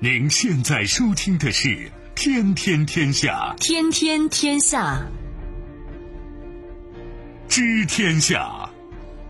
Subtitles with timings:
[0.00, 1.68] 您现在收听的是
[2.14, 5.04] 《天天天下》，天天天下，
[7.48, 8.70] 知天下，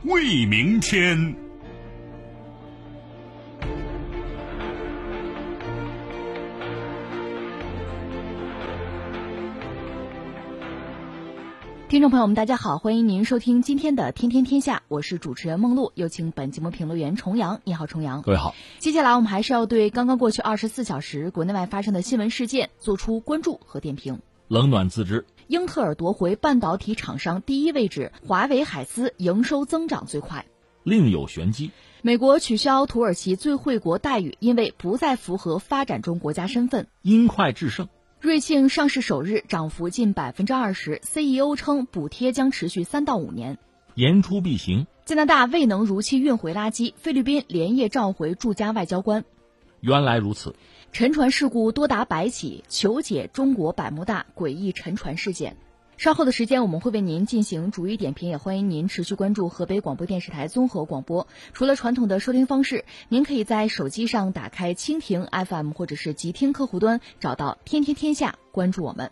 [0.05, 1.35] 为明天。
[11.99, 17.61] 听众朋友们，大家好，欢迎您收听今天的《天天天下》，我是主持人梦露，有请本节目评论员重阳。
[17.65, 18.23] 你好，重阳。
[18.23, 18.55] 各位好。
[18.79, 24.21] 接下来我们还是要对刚刚过去二十四小时国内外发生的新闻事件做出关注和点评。
[24.47, 25.27] 冷暖自知。
[25.49, 30.47] 英特尔夺回半导体厂商第一位置，华为海思营收增长最快。
[30.85, 31.73] 另有玄机。
[32.03, 36.87] 美国取消土耳其最惠国待遇，因为不再符合发展中国家身份。
[37.03, 37.89] 因快制胜。
[38.21, 43.59] 瑞幸上市首日涨幅近百分之二十，CEO 称补贴将持续三到五年。
[43.95, 44.89] 言出必行。
[45.05, 49.25] 加拿大未能如期运回垃圾，菲律宾连夜召回驻加外交官。
[49.81, 50.57] 原来如此。
[50.91, 55.57] 沉船事故多达百起，求解中国百慕大诡异沉船事件。
[55.99, 61.27] 稍后的时间，我们会为您进行逐一点评，也欢迎您持续关注河北广播电视台综合广播。
[61.53, 69.11] 除了传统的收听方式，您可以在手机上打开蜻蜓 FM 或者是极听客户端，找到“天天天下”，关注我们。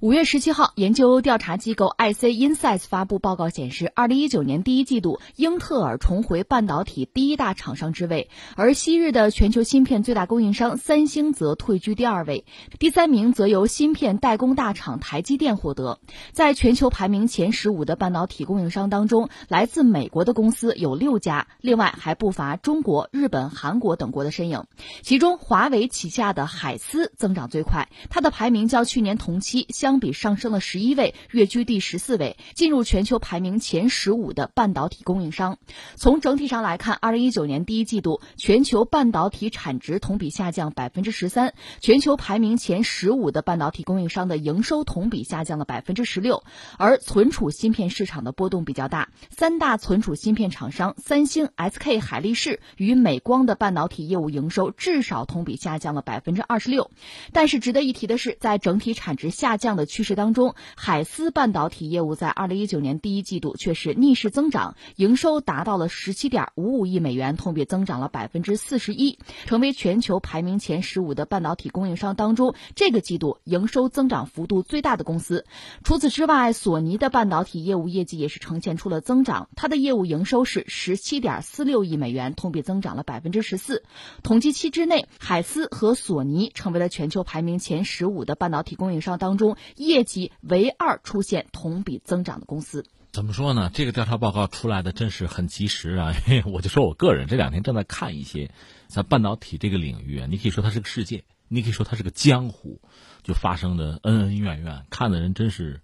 [0.00, 12.46] 五月十七号，研究调查机构 IC Insights 发布报告显示，二零一九年第一季度，英特尔重回半导体第一大厂商之位，而昔日的全球芯片最大供应商三星则退居第二位，
[12.78, 15.98] 第三名则由芯片代工大厂台积电获得。
[16.32, 24.64] 在全球排名前十五的半导体供应商当中，来自美国的公司有六家，另外还不乏中国、日本、韩国等国的身影。
[25.02, 29.89] 其中，华为旗下的海思增长最快，它的排名较去年同期相。
[29.90, 35.58] 相比上升了十一位，跃居第十四位，进入全球排名前十五的半导体供应商。
[35.96, 46.44] 从整体上来看，二零一九年第一季度全球半导体产值同比下降百分之十三，全球排名前十五的半导体供应商的营收同比下降了百分之十六。
[46.78, 56.92] 而存储芯片市场的波动比较大，三大存储芯片厂商三星、SK 海力士与美光的半导体业务营收至少同比下降了百分之二十六。
[57.32, 75.46] 但是值得一提的是，在整体产值下降的的趋势当中，海思半导体业务在二零一九年第一季度却是逆势增长，营收达到了十七点五五亿美元，同比增长了百分之四十一，成为全球排名前十五的半导体供应商当中这个季度营收增长幅度最大的公司。
[75.82, 83.82] 除此之外，索尼的半导体业务业绩也是呈现出了增长，它的业务营收是十七点四六亿美元，同比增长了百分之十四。
[84.22, 89.56] 统计期之内，海思和索尼成为了全球排名前十五的半导体供应商当中。
[89.76, 93.70] 业绩唯二出现同比增长的公司，怎么说呢？
[93.74, 96.14] 这个调查报告出来的真是很及时啊！
[96.46, 98.52] 我就说我个人这两天正在看一些
[98.86, 102.80] 在半导体这个领域啊，你可以说它是个世界，你可以说它是个江湖，
[103.24, 105.80] 就发生的恩恩怨怨，看的人真是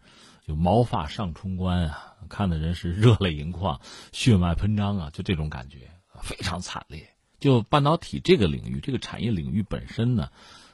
[0.47, 3.81] 就毛发上冲冠啊，看的人是热泪盈眶、
[4.13, 5.91] 血脉喷张啊，就这种感觉
[6.23, 7.11] 非常惨烈。
[7.41, 10.31] 就半导体这个领域，这个产业领域本身呢，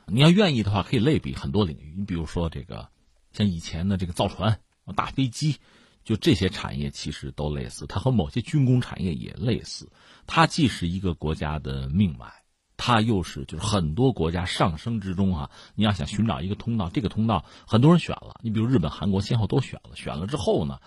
[0.06, 2.90] 你要愿意的话，可以类比很多领域，你比如说这个。
[3.32, 4.60] 像以前的这个造船、
[4.94, 5.56] 大飞机，
[6.04, 9.90] 就这些产业其实都类似，它和某些军工产业也类似。
[10.26, 12.32] 它既是一个国家的命脉，
[12.76, 15.50] 它又是就是很多国家上升之中啊。
[15.74, 20.78] 你要想寻找一个通道，这个通道很多人选了，你比如日本、韩国先后都选了，选了之后呢，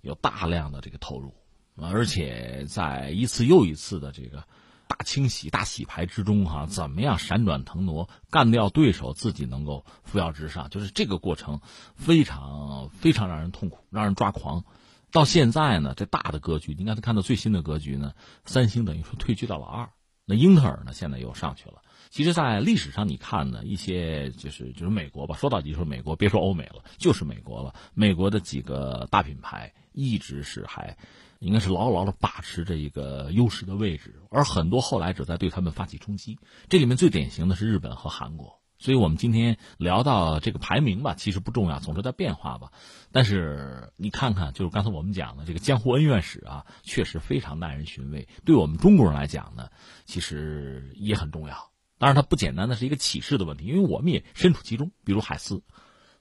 [0.00, 1.34] 有大量的这个投入，
[1.76, 4.44] 而且在一次又一次的这个。
[4.90, 11.60] 大清洗、大洗牌之中，哈，怎么样闪转腾挪，干掉对手，自己能够扶摇直上，就是这个过程，
[11.94, 14.64] 非常非常让人痛苦，让人抓狂。
[15.12, 18.14] 到现在呢，这大的格局，你刚才看到最新的格局呢，
[18.44, 19.88] 三星等于说退居到了二，
[20.24, 21.82] 那英特尔呢，现在又上去了。
[22.10, 27.72] 其实，在历史上你看呢，一些就是就是美国吧，说到底就是美国，别说欧美了，就是美国了。
[27.94, 30.96] 美国的几个大品牌一直是还。
[31.40, 36.38] 应该是牢牢的把持着一个优势的位置，而很多后来者在对他们发起冲击。
[36.68, 38.60] 这里面最典型的是日本和韩国。
[38.78, 42.72] 所以我们今天聊到这个排名吧，其实不重要，总是在变化吧。
[43.12, 48.26] 但是你看看，就是刚才我们讲的这个江湖恩怨史啊，确实非常耐人寻味。
[48.46, 49.68] 对我们中国人来讲呢，
[50.06, 51.70] 其实也很重要。
[51.98, 54.90] 当然，它不简单的是一个启示的问题，因为我们也身处其中。
[55.04, 55.62] 比如海思，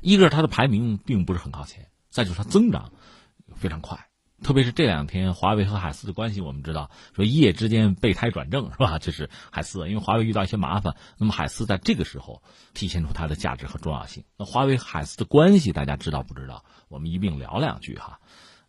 [0.01, 2.91] 一个是它的排名并不是很靠前，再就是它增长
[3.55, 4.08] 非常快。
[4.43, 8.99] 特别是这两天，华为和海思的关系，我们知道说一夜之间备胎转正是吧？
[8.99, 12.41] 这是海思，因为华为遇到一些麻烦，那么海思在这个时候
[12.73, 14.23] 体现出它的价值和重要性。
[14.37, 16.63] 那华为海思的关系，大家知道不知道？
[16.87, 18.19] 我们一并聊两句哈。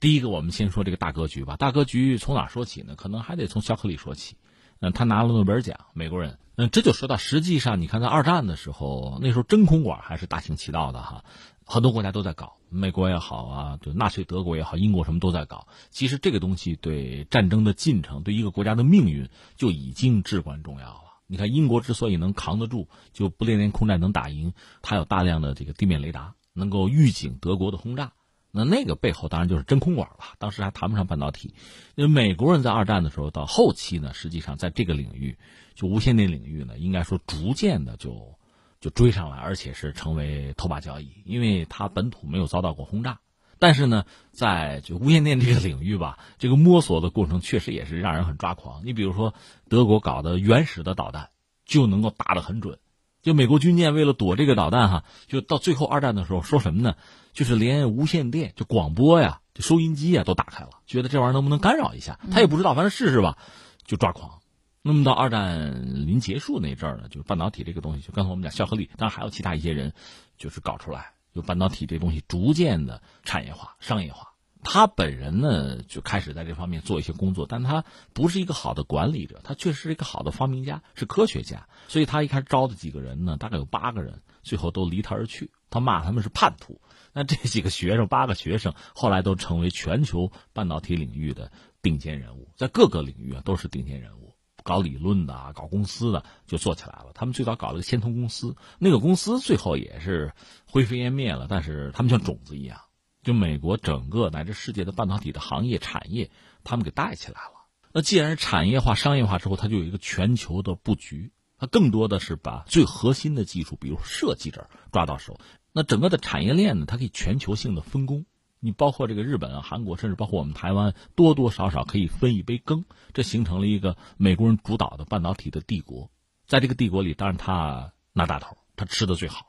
[0.00, 1.56] 第一个，我们先说这个大格局吧。
[1.56, 2.94] 大格局从哪说起呢？
[2.96, 4.36] 可能还得从巧克力说起。
[4.80, 6.38] 嗯，他拿了诺贝尔奖，美国人。
[6.56, 11.24] 嗯，这就说到，实际上你看，在二战的时候，那时候真空管还是大行其道的哈，
[11.66, 15.66] 很多国家都在搞，美国也好啊，就纳粹德国也好，英国什么都在搞。
[15.90, 21.02] 其实这个东西对战争的进程，对一个国家的命运就已经至关重要了。
[21.26, 24.52] 你看，英国之所以能扛得住，就不列颠空战能打赢，
[24.82, 28.12] 它有大量的这个地面雷达，能够预警德国的轰炸。
[28.52, 31.54] 那那个背后当然就是真空管了，当时还谈不上半导体。
[31.94, 35.38] 因为美国人在二战的时候到后期呢，实际上在这个领域，
[35.74, 38.36] 就无线电领域呢，应该说逐渐的就
[38.80, 43.20] 就追上来，而且是成为头把交椅，因为它本土没有遭到过轰炸。
[43.58, 48.80] 但是呢，在就无线电这个领域吧，这个摸索的过程确实也是让人很抓狂。
[48.86, 49.34] 你比如说
[49.68, 51.28] 德国搞的原始的导弹
[51.66, 52.78] 就能够打得很准，
[53.20, 56.96] 就美国军舰为了躲这个导弹哈，就到最后二战的时候说什么呢？
[57.34, 62.18] 就是连无线电就广播呀，就收音机呀都打开了，觉得这玩意儿能不能干扰一下？
[62.32, 63.36] 他也不知道，反正试试吧，
[63.84, 64.39] 就抓狂。
[64.82, 69.92] 那么到二战临结束那阵儿呢，就是半导体这个东西，就刚才我们讲肖克利，当然还有其他一些人，
[70.38, 74.28] 就是搞出来，就半导体这东西逐渐的产业化、商业化。
[74.62, 81.66] 他本人呢就开始在这方面做一些工作，但他不是一个好的管理者，他确实是一个好的发明家，是科学家。
[81.88, 86.80] 所以他一开始招的几个人呢，大概有八个人，最后都离他而去，他骂他们是叛徒。
[87.14, 91.50] 那这几个学生，八个学生，后来都成为全球半导体领域的
[91.80, 94.19] 顶尖人物，在各个领域啊都是顶尖人物，
[94.62, 97.12] 搞理论的、搞公司的就做起来了。
[97.14, 100.32] 他们最早搞了个先通公司，那个公司最后也是
[100.66, 102.80] 灰飞烟灭了，但是他们像种子一样，
[103.22, 106.30] 就美国整个乃至世界的半导体的行业产业，
[106.64, 107.66] 他们给带起来了。
[107.92, 115.40] 那既然产业化、商业化之后，它就有一个全球的布局，它更多的是把最核心的技术，比如设计这儿抓到手。
[115.72, 118.26] 那整个的产业链呢，它可以全球性的分工，
[118.60, 122.84] 你包括这个日本啊、韩国，甚至包括我们台湾，多多少少可以分一杯羹，
[123.14, 126.10] 这形成了一个美国人主导的半导体的帝国。
[126.46, 129.46] 在这个帝国里，当然他拿大头，他吃的最好。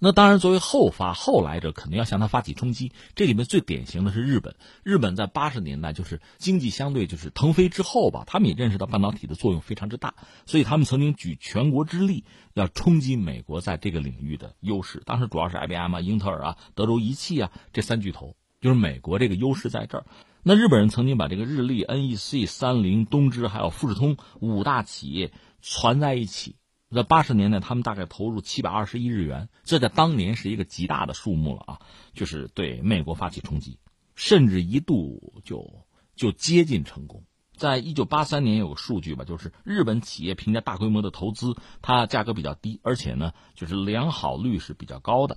[0.00, 2.92] 那当然，作为后发后来者，肯定要向他发起冲击。
[3.16, 4.54] 这里面最典型的是日本。
[4.84, 10.14] 日本在八十年代就是经济相对就是腾飞之后吧，他们也认识到半导体的作用非常之大，
[10.46, 12.24] 所以他们曾经举全国之力
[12.54, 15.02] 要冲击美国在这个领域的优势。
[15.04, 20.06] 当时主要是 IBM 啊、英特尔啊、德州仪器啊这三巨头，就是美国这个优势在这儿。
[20.42, 26.56] 那日本人曾经把这个日立、NEC、三菱、东芝还有富士通五大企业攒在一起。
[26.90, 31.80] 在八十年代，他们大概投入七百二十亿日元，这在当年是一个极大的数目了啊！
[32.14, 33.78] 就是对美国发起冲击，
[34.14, 35.84] 甚至一度就
[36.16, 37.24] 就接近成功。
[37.54, 45.36] 在一九八三年有个数据吧，就是日本企业评价大规模的投资，它价格比较低，而且呢，就是良好率是比较高的。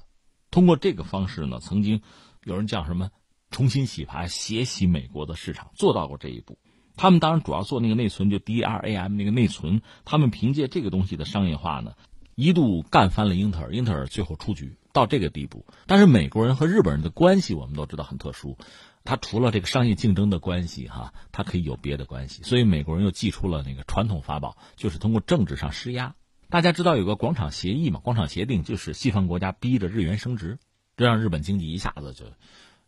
[0.52, 2.02] 通过这个方式呢，曾经
[2.44, 3.10] 有人叫什么
[3.50, 6.58] 重新洗牌、血洗美国的市场，做到过这一步。
[6.98, 9.82] 他们当然主要做那个内存，就 DRAM 那个内存。
[10.06, 11.94] 他们凭借这个东西的商业化呢，
[12.36, 15.66] 一度干翻了英特尔，英特尔最后出局到这个地步。
[15.88, 18.58] 但是美国人和日本人的关系我们都知道很特殊，
[19.04, 22.44] 他除了这个商业竞争的关系哈，他可以有别的关系。
[22.44, 26.16] 所以美国人又祭出了那个传统法宝，就是通过政治上施压。
[26.50, 28.00] 大家知道有个广场协议嘛？
[28.02, 30.60] 广场协定就是西方国家逼着日元升值，
[30.98, 32.26] 这让日本经济一下子就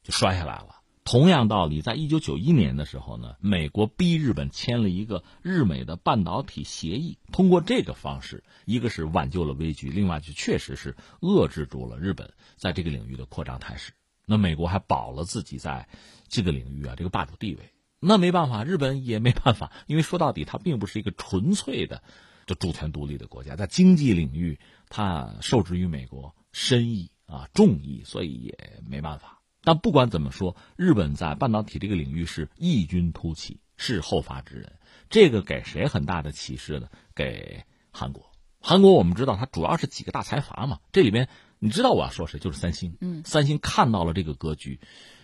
[0.03, 0.81] 就摔下来了。
[1.05, 7.17] 同样道理，在一九九一年的时候呢，美国逼日本签了一个日美的半导体协议。
[7.31, 13.91] 通过这个方式，一个是挽救了危局，另外就确实是遏制住了日本在这个领域的扩张态势。
[14.25, 15.89] 那美国还保了自己在
[16.29, 17.73] 这个领域啊这个霸主地位。
[17.99, 22.01] 那没办法，日本也没办法，因为说到底，它并不是一个纯粹的
[22.45, 29.41] 就主权独立的国家，在经济领域它受制于美国深意啊众议，所以也没办法。
[29.63, 34.73] 但不管怎么说，日本在半导体这个领域是异军突起，是后发制人。
[35.09, 36.89] 这个给谁很大的启示呢？
[37.15, 38.29] 给韩国。
[38.59, 40.79] 韩国我们知道，它主要是几个大财阀嘛。
[40.91, 42.39] 这里边你知道我要说谁？
[42.39, 42.97] 就是三星。
[42.99, 44.81] 嗯，三星看到了这个格局，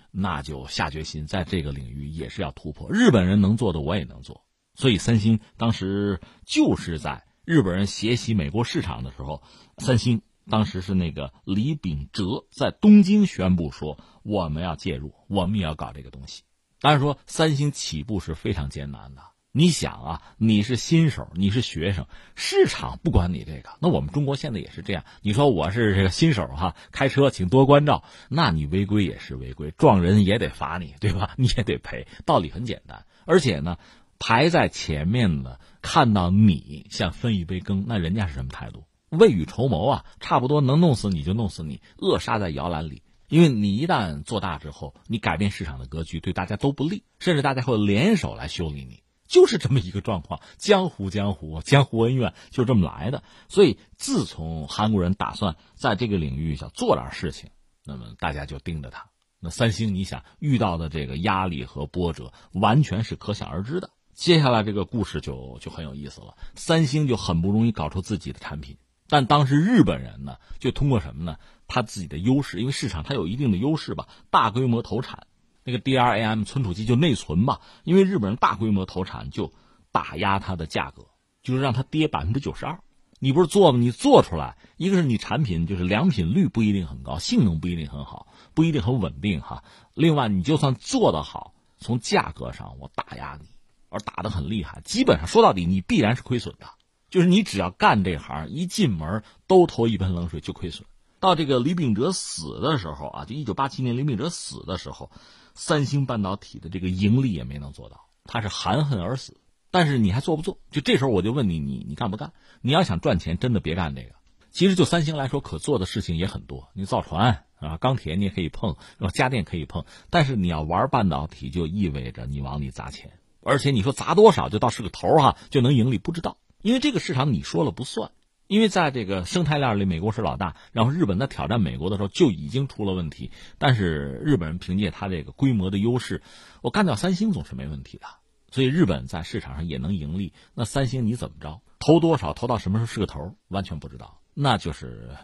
[0.09, 2.89] 那就下决心在这个领域也是要突破。
[2.91, 4.45] 日本人能做的，我也能做。
[4.73, 9.43] 所以三星当时就是在日本人学习美国市场的时候，
[9.79, 10.21] 三星。
[10.49, 16.43] 当时是那个李秉哲在东京宣布说：“我们要介入，我们也要搞这个东西。”
[16.81, 19.21] 当然说，三星起步是非常艰难的。
[19.51, 23.71] 你想啊，你是新手，你是学生，市场不管你这个。
[23.81, 25.03] 那我们中国现在也是这样。
[25.21, 31.33] 你说我是这个新手哈，开车请多关照，那你违规也是违规，撞人也得罚你，对吧？
[31.35, 32.07] 你也得赔。
[32.25, 33.05] 道理很简单。
[33.25, 33.77] 而且呢，
[34.19, 38.83] 排在前面的看到你想分一杯羹，那人家是什么态度？
[39.09, 43.03] 未雨绸缪啊，差不多能弄死你就弄死你，扼杀在摇篮里。
[43.27, 49.03] 因为你一旦做大之后，你改变市场的格局，对大家都不利，甚至大家会联手来修理你。
[49.27, 50.41] 就是这么一个状况。
[50.57, 53.21] 江湖江湖，江湖恩怨就这么来的。
[53.47, 57.51] 所以，自从韩国人打算在这个领域想做点事情，
[57.85, 59.11] 那么大家就盯着他。
[59.39, 63.91] 那三星，你想遇到的这个压力和波折，完全是可想而知的。
[64.15, 66.35] 接下来这个故事就就很有意思了。
[66.55, 68.77] 三星就很不容易搞出自己的产品，
[69.09, 71.37] 但当时日本人呢，就通过什么呢？
[71.67, 75.27] 他自己的优势，因为市场它有一定的优势吧，大规模投产，
[75.63, 79.51] 那个 DRAM 存储器就内存吧，因为日本人大规模投产就
[79.91, 81.07] 打压它的价格，
[81.43, 82.79] 就是让它跌百分之九十二。
[83.19, 83.79] 你不是做吗？
[83.79, 89.63] 你做出来，一个是你产品就是良品率不一定很高，性能不一定很好，不一定很稳定哈。
[89.93, 93.47] 另外，你就算做得好，从价格上我打压你，
[93.89, 96.65] 而打得很厉害，基本上说到底你必然是亏损的。
[97.09, 100.85] 就是你只要干这行，一进门都投一盆冷水就亏损。
[101.19, 105.11] 到这个李秉哲死的时候啊，就一九八七年李秉哲死的时候，
[105.53, 109.37] 三星半导体的这个盈利也没能做到，他是含恨而死。
[109.71, 110.57] 但是你还做不做？
[110.71, 112.33] 就这时候我就问你，你你干不干？
[112.61, 114.15] 你要想赚钱，真的别干这个。
[114.51, 116.69] 其实就三星来说，可做的事情也很多。
[116.73, 118.77] 你造船啊，钢铁你也可以碰，
[119.13, 119.85] 家电可以碰。
[120.09, 123.11] 但是你要玩半导体，就意味着你往里砸钱，
[123.43, 125.99] 而且你说砸多少就到是个头哈，就能盈利？
[125.99, 128.11] 不知道，因为这个市场你说了不算。
[128.47, 133.29] 因为在这个生态链里，美国是老大，然后日本在挑战美国的时候就已经出了问题。
[133.59, 136.23] 但是日本人凭借他这个规模的优势，
[136.63, 138.07] 我干掉三星总是没问题的。
[138.49, 140.33] 所以日本在市场上也能盈利。
[140.55, 141.61] 那三星你怎么着？
[141.77, 142.33] 投多少？
[142.33, 143.35] 投到什么时候是个头？
[143.49, 144.19] 完全不知道。
[144.33, 145.15] 那就是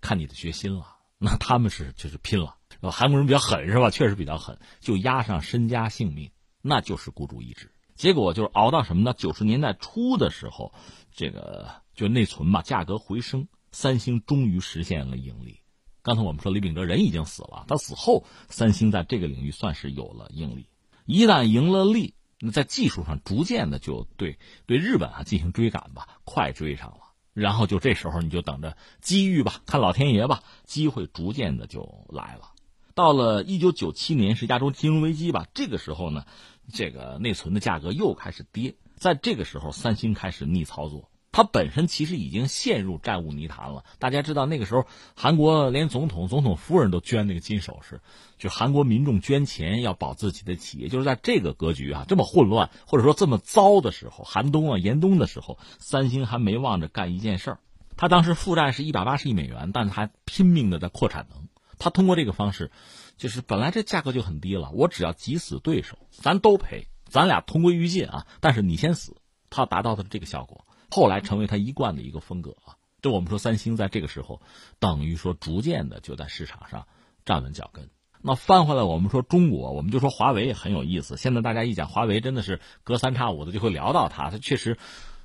[0.00, 0.86] 看你的决心了。
[1.18, 2.58] 那他们是就是拼了。
[2.80, 3.90] 韩国人比较狠是吧？
[3.90, 6.30] 确实比较狠，就押上身家性命，
[6.62, 7.72] 那就是孤注一掷。
[7.98, 9.12] 结果就是熬到什么呢？
[9.12, 10.72] 九十年代初的时候，
[11.12, 11.68] 这个。
[11.98, 15.58] 就内存嘛，价格回升，三星终于实现了盈利。
[16.00, 20.68] 刚才我们说李秉哲人已经死了，他死后，三星在这个领域算是有了盈利。
[21.06, 27.00] 一旦赢了利，那在技术上逐渐的就对对日本啊进行追赶吧，快追上了。
[27.32, 32.52] 然后就这时候你就等着机遇吧，看老天爷吧，机会逐渐的就来了。
[32.94, 36.26] 到了一九九七年是亚洲金融危机吧，这个时候呢，
[36.72, 41.10] 这个内存的价格又开始跌，在这个时候，三星开始逆操作。
[41.30, 43.84] 它本身其实已经陷入债务泥潭了。
[43.98, 48.00] 大家知道，那个时候韩国连总统、总统夫人都捐那个金首饰，
[48.38, 50.88] 就韩国民众捐钱要保自己的企业。
[50.88, 57.58] 就是在这个格局啊，这么混乱或者说这么糟的时候，寒冬啊、严冬的时候，三星还没忘着干一件事儿。
[57.96, 61.46] 他当时负债是一百八十亿美元，但是还拼命的在扩产能。
[61.78, 62.72] 他通过这个方式，
[63.18, 68.26] 就是本来这价格就很低了，我只要挤死对手，咱都赔，咱俩同归于尽啊。
[68.40, 69.16] 但是你先死，
[69.50, 70.64] 他达到的是这个效果。
[70.90, 74.40] 后来成为他一贯的一个风格啊，就我们说三星在这个时候，
[74.78, 76.86] 等于说逐渐的就在市场上
[77.26, 77.90] 站稳脚跟。
[78.22, 81.16] 那翻回来我们说中国，我们就说华为也很有意思。
[81.16, 84.30] 现在大家一讲华为，真的是隔三差五的就会聊到它。
[84.30, 84.78] 它确实，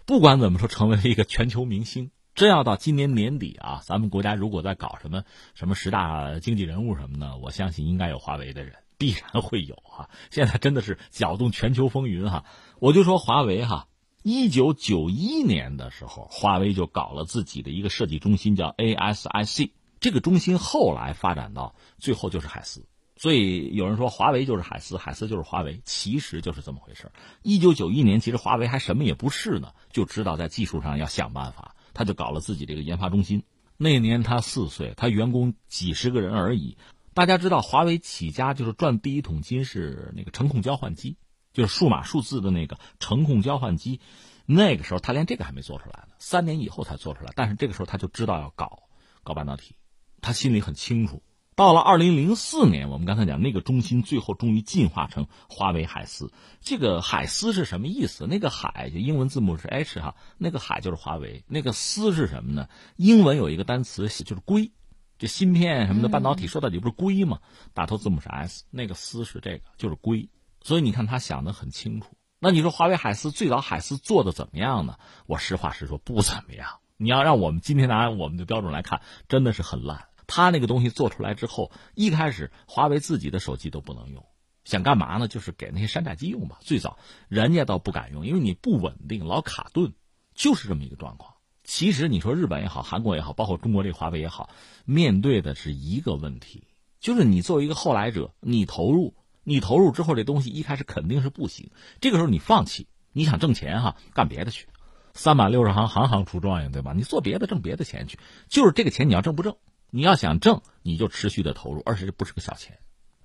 [0.05, 2.11] 不管怎么说，成为了一个全球明星。
[2.35, 5.23] 真要到今年年底啊，咱们国家如果在搞什么
[5.53, 10.09] 什么十大经济人物什么的，我相信应该有华为的人，必然会有啊。
[10.31, 12.45] 现在真的是搅动全球风云哈。
[12.79, 13.87] 我就说华为哈。
[14.25, 19.71] 一九九一年的时候，华为就搞了自己的一个设计中心，叫 ASIC。
[19.99, 22.85] 这个中心后来发展到最后就是海思，
[23.17, 27.11] 所以有人说华为就是海思，海思就是华为，其实就是这么回事。
[27.41, 33.43] 一九九一年，其实华为还什么也不是呢，就知道在技术上要想办法，他就搞了自己这个研发中心。
[33.77, 36.77] 那年他四岁，他员工几十个人而已。
[37.13, 41.17] 大家知道，华为起家就是赚第一桶金是那个程控交换机。
[41.53, 43.99] 就是数码数字的那个程控交换机，
[44.47, 47.31] 那个时候他连这个还没做出来呢，三年以后才做出来。
[47.35, 48.79] 但是这个时候他就知道要搞
[49.21, 49.75] 搞半导体，
[50.19, 51.21] 他心里很清楚。
[51.55, 56.31] 到了二零零四年，我们刚才讲那个中心最后终于进化成华为海思。
[56.61, 58.25] 这个海思是什么意思？
[58.25, 61.43] 那个海就英文字母是 H 哈，那个海就是华为。
[61.47, 62.69] 那个思是什么呢？
[62.95, 64.71] 英文有一个单词就是硅，
[65.19, 67.39] 这芯片什么的半导体说到底不是硅吗？
[67.73, 70.29] 打头字母是 S，那个思是这个，就是硅。
[70.61, 72.07] 所以你看，他想的很清楚。
[72.39, 74.97] 那你说华为海思最早海思做的怎么样呢？
[75.27, 76.79] 我实话实说，不怎么样。
[76.97, 80.05] 你要让我们今天拿我们的标准来看，真的是很烂。
[80.27, 84.25] 他那个东西做出来之后，一开始华为自己的手机都不能用，
[84.65, 85.27] 想干嘛呢？
[85.27, 86.57] 就是给那些山寨机用吧。
[86.61, 89.93] 最早人家倒不敢用，因为你不稳定，老卡顿，
[90.35, 91.33] 就是这么一个状况。
[91.63, 94.49] 其实你说日本也好，韩国也好，包括中国这华为也好，
[94.85, 96.67] 面对的是一个问题，
[96.99, 99.13] 就是你作为一个后来者，你投入。
[99.45, 101.69] 你投入之后，这东西一开始肯定是不行。
[101.99, 104.69] 这个时候你放弃，你想挣钱哈，干别的去。
[105.13, 106.93] 三百六十行，行行出状元，对吧？
[106.95, 108.17] 你做别的，挣别的钱去。
[108.47, 109.57] 就是这个钱你要挣不挣？
[109.95, 112.79] 你要想挣，你就持续的投入，而且这不是个小钱。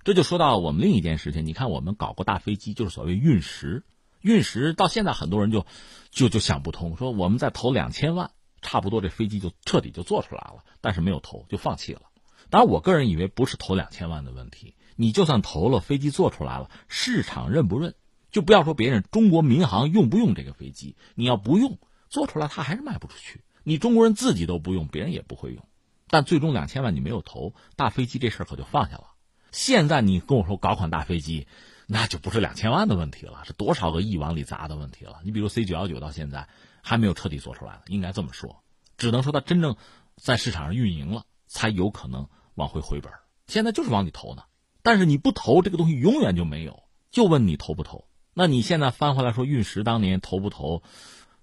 [0.04, 1.46] 这就说到我们另一件事情。
[1.46, 3.84] 你看，我们搞过大飞机，就是所谓运十。
[4.20, 5.64] 运十到现在很多人就
[6.10, 12.02] 就就想不通，说我们再投两千万，差不多这飞机就彻底就做出来了，但是没有投，就放弃了。
[12.50, 17.94] 当然，我个人以为不是投两千万的问题，你就算投了，飞机做出来了，市场认不认？
[18.30, 20.96] 就不要说别人，中国民航用不用这个飞机？
[21.14, 21.78] 你要不用，
[22.10, 23.40] 做出来它还是卖不出去。
[23.62, 25.64] 你中国人自己都不用，别人也不会用。
[26.08, 29.04] 但最终两千万你没有投，大飞机这事儿可就放下了。
[29.50, 31.46] 现在你跟我说搞款大飞机，
[31.86, 35.20] 那就不是两千万的问题了，是多少个亿往里砸的问题了。
[35.24, 36.48] 你比如 C 九幺九到现在
[36.82, 38.62] 还没有彻底做出来，应该这么说，
[38.96, 39.76] 只能说它真正
[40.16, 43.12] 在市场上运营了，才有可能往回回本。
[43.46, 44.42] 现在就是往里投呢，
[44.82, 46.82] 但是你不投，这个东西永远就没有。
[47.10, 48.04] 就问你投不投？
[48.34, 50.82] 那你现在翻回来说运十当年投不投？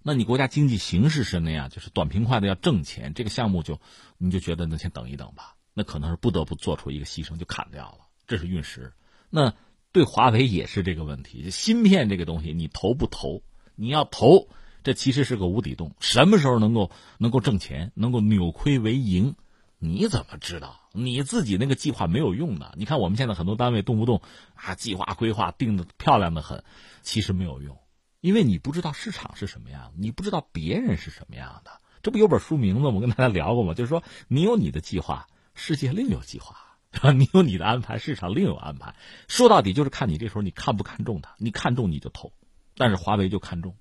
[0.08, 3.80] 那你国家经济形势是那样，就是短平快的要挣钱，这个项目就，
[4.20, 5.56] 你就觉得那先等一等吧。
[5.74, 8.06] 那可能是不得不做出一个牺牲，就砍掉了。
[8.28, 8.94] 这是运十。
[9.32, 9.56] 那
[9.92, 13.42] 对华为也是这个问题，芯片这个东西你投不投？
[13.74, 14.48] 你要投，
[14.84, 15.96] 这其实是个无底洞。
[16.00, 19.34] 什么时候能够能够挣钱，能够扭亏为盈？
[19.80, 20.82] 你怎么知道？
[20.94, 22.76] 你自己那个计划没有用的。
[22.78, 24.22] 你看我们现在很多单位动不动
[24.54, 26.64] 啊计划规划定的漂亮的很，
[27.02, 27.80] 其实没有用。
[28.26, 31.80] 因为你不知道市场是什么样，你不知道别人是什么样的。
[32.02, 33.76] 这不有本书名字我跟大家聊过吗？
[33.76, 36.56] 就是说，你有你的计划，世界另有计划；
[37.14, 38.96] 你有你的安排，市场另有安排。
[39.28, 42.34] 说到底就是看你这时候你看不看重它，你看重你就投。
[42.76, 43.76] 但是华为就看重。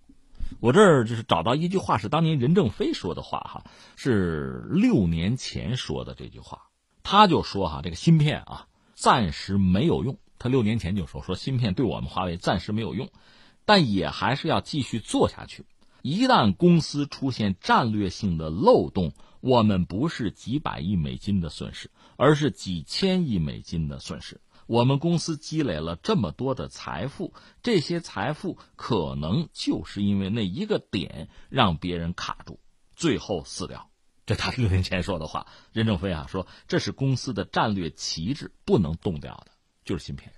[0.60, 3.64] 我这儿就是找到一句话，是当年任正非说的话，哈，
[3.96, 6.64] 是六年前说的这句话。
[7.02, 10.18] 他就说哈，这个芯片啊，暂时没有用。
[10.38, 13.08] 他六年前就说，说芯片对我们华为暂时没有用。
[13.64, 15.66] 但也还是要继续做下去。
[16.02, 24.40] 一旦公司出现战略性的漏洞，我们不是几百亿美金的损失，而是几千亿美金的损失。
[24.66, 32.60] 我们公司积累了这么多的财富，这些财富可能就是因为那一个点让别人卡住，
[32.96, 33.90] 最后死掉。
[34.26, 35.46] 这他六年前说的话。
[35.72, 39.52] 任正非啊说，这是公司的战略旗帜，不能动掉的，
[39.84, 40.32] 就是芯片。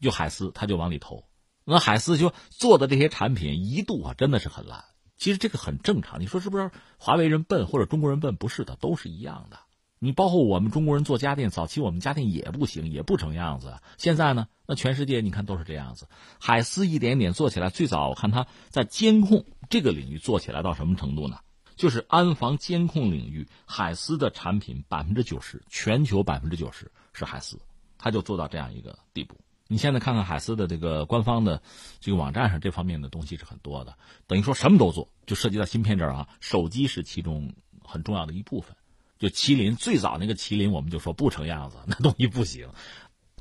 [0.00, 1.24] 就海思，他就往里投。
[1.64, 4.84] 那海思就做的这些产品一度啊真的是很烂，
[5.16, 6.20] 其实这个很正常。
[6.20, 6.70] 你说是不是？
[6.98, 8.36] 华为人笨或者中国人笨？
[8.36, 9.58] 不是的，都是一样的。
[9.98, 13.78] 你包括我们中国人做家电，早期我们家电也不行，也不成样子。
[13.96, 16.06] 现在呢，那全世界你看都是这样子。
[16.38, 21.38] 海思一点点做起来，最早我看他在监控这个领域做起来到什么程度呢？
[21.76, 27.58] 就是安防监控领域，海思的产品百分之九十，全球百分之九十是海思，
[27.96, 29.38] 他就做到这样一个地步。
[29.74, 31.60] 你现在看看海思的这个官方的
[31.98, 38.76] 这个网站上，这方面的东西是很多的，等于说什么都做，就涉及到芯片这儿啊，手机是其中很重要的一部分。
[39.18, 42.68] 就麒麟最早那个麒麟，我们就说不成样子，那东西不行。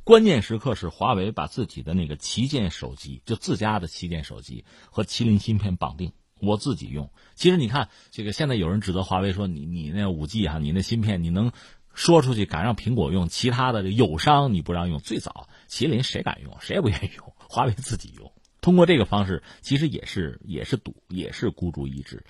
[0.03, 7.11] 关键时刻是华为把自己的那个旗舰手机，就自家的旗舰手机和麒麟芯片绑定，我自己用。
[7.35, 11.51] 其实你看，这个现在有人指责华为说你你那五 G 哈，你那芯片你能。
[11.95, 14.97] 说出去敢让苹果用，其他的友商你不让用。
[14.97, 16.55] 最早麒麟谁敢用？
[16.61, 17.33] 谁也不愿意用。
[17.49, 18.31] 华为自己用，
[18.61, 22.23] 通过这个方式，其实也是也是赌，也是孤注一掷，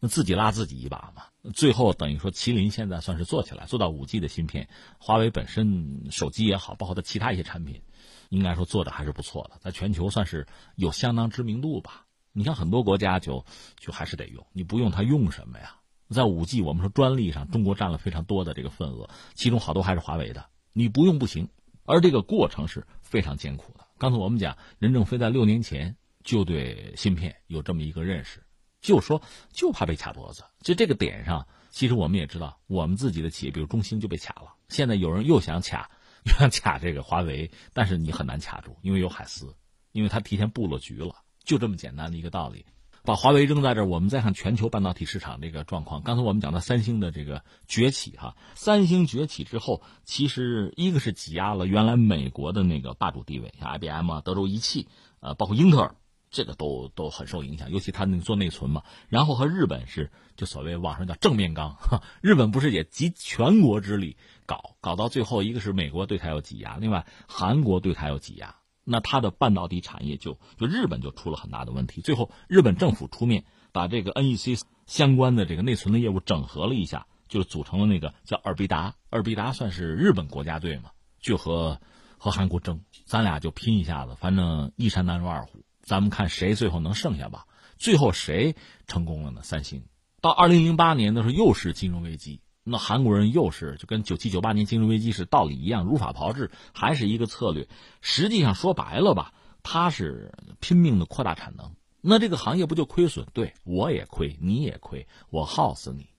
[0.00, 1.22] 那自己拉自己一把嘛。
[1.54, 4.68] 最后等于说，麒麟现在算是做起来，做到五 G 的芯片。
[4.98, 7.80] 华为本身手机也好，包括它其他一些产品，
[8.28, 12.04] 应该说做的还是不错的，在全球算是有相当知名度吧。
[12.32, 13.46] 你像很多国家就
[13.78, 15.76] 就还是得用，你不用它用什么呀？
[16.10, 20.44] 在五 G，我们说专利上，中国占了非常多的这个份额，其中好多还是华为的。
[20.74, 21.48] 你不用不行，
[21.90, 23.84] 而这个过程是非常艰苦的。
[23.98, 28.40] 刚才我们讲，任正非在六年前就对芯片有这么一个认识，
[28.80, 29.20] 就说
[29.52, 30.44] 就怕被卡脖子。
[30.60, 34.54] 就这个点上，其实我们也知道，我们自己的企业，比如中兴就被卡了。
[34.68, 35.90] 现在有人又想卡，
[36.26, 39.52] 又想卡这个华为，但是你很难卡住，因为有海思，
[39.90, 42.64] 因为他提前布了局了，就这么简单的一个道理。
[43.02, 46.02] 把华为扔在这儿，我们再看全球半导体市场这个状况。
[46.02, 54.86] 刚才我们讲到三星的这个崛起，哈，三星崛起之后，其实一个是挤压了原来美国的那个霸主地位，像 IBM 啊、德州仪器，
[55.20, 55.94] 呃，包括英特尔，
[56.30, 57.70] 这个都都很受影响。
[57.70, 61.76] 尤其他那做内存嘛，然后和日本是就所谓网上叫正面刚，
[62.20, 68.56] 日本不是也集全国之力搞，搞到最后，一个是美国对他有挤压，另外韩国对他有挤压。
[68.84, 80.90] 那它的半导体产业就就日本就出了很大的问题，最后日本政府出面把这个 NEC 相关的这个内存的业务整合了一下，就组成了那个叫尔必达，尔必达算是日本国家队嘛，
[81.20, 81.80] 就和
[82.18, 87.46] 和韩国争，咱俩就拼一下子，反正一山难容二虎，咱们看谁最后能剩下吧。
[87.78, 89.42] 最后谁成功了呢？
[89.42, 89.84] 三星。
[90.20, 92.42] 到二零零八年的时候又是金融危机。
[92.62, 97.68] 那韩国人又是就跟九七九八年金融危机是道理一样，如法炮制，还是一个策略。
[98.00, 103.26] 实际上说白了吧，他是拼命的扩大产能，那这个行业不就亏损？
[103.32, 106.10] 对我也亏，你也亏，我耗死你。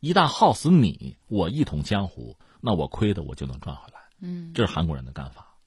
[0.00, 4.00] 一旦耗死你，我一统江湖，那我亏的我就能赚回来。
[4.20, 5.58] 嗯，这是韩国人的干法，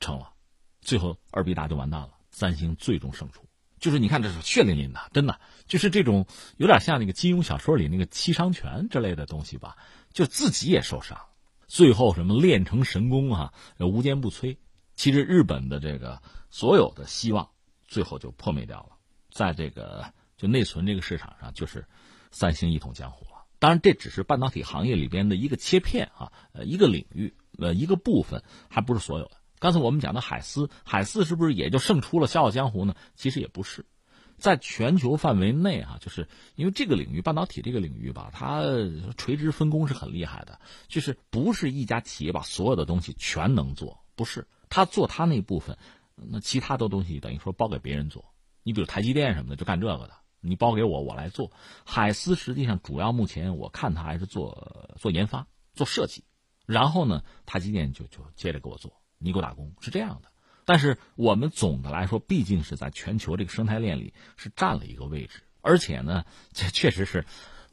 [0.00, 0.34] 成了，
[0.82, 3.47] 最后二必大就完蛋了，三星最终胜出。
[3.80, 9.76] 就是你看，这是血淋淋的，真的就是这种有点像那个金庸小说里那个七伤拳之类的东西吧，
[10.12, 11.18] 就自己也受伤，
[11.66, 14.56] 最后什么练成神功啊，无坚不摧。
[14.94, 17.50] 其实日本的这个所有的希望，
[17.86, 18.96] 最后就破灭掉了，
[19.30, 21.86] 在这个就内存这个市场上，就是
[22.32, 23.44] 三星一统江湖了。
[23.60, 29.37] 当然，这只是半导体行业里边的一个切片啊，呃，一个领域，呃，一个部分，还不是所有的。
[29.58, 32.94] 刚才我们讲的海思，海思是不是也就胜出了《笑傲江湖》呢？
[33.14, 33.84] 其实也不是，
[34.36, 38.62] 在全球范围内哈，就是因为这个领域，半导体这个领域吧，它
[39.16, 45.76] 垂直分工是很厉害的，就是不是一家企业把所有的东西全能做，不是，他做他那部分，
[46.14, 48.24] 那其他的东西等于说包给别人做。
[48.62, 51.50] 你比如台积电什么的，就干这个的，你包给我，我来做。
[51.84, 56.22] 海思实际上主要目前我看他还是做做研发、做设计，
[56.66, 58.92] 然后呢，台积电就就接着给我做。
[59.18, 60.30] 你给我打工是这样的，
[60.64, 67.24] 但是我们总的来说，毕竟是在全球这个生态链里是占了一个位置，而且呢，这确实是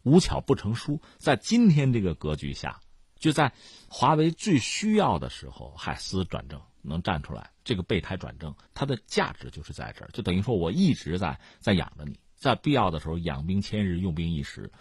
[0.04, 1.02] 无巧不成书。
[1.18, 2.80] 在今天这个格局下，
[3.18, 3.52] 就在
[3.90, 14.72] 华为最需要的时候，海思转正能站出来，这个备胎转正，它的价值就是在这儿，就等于说我一直在在养着你，在必要的时候养兵千日，用兵一时，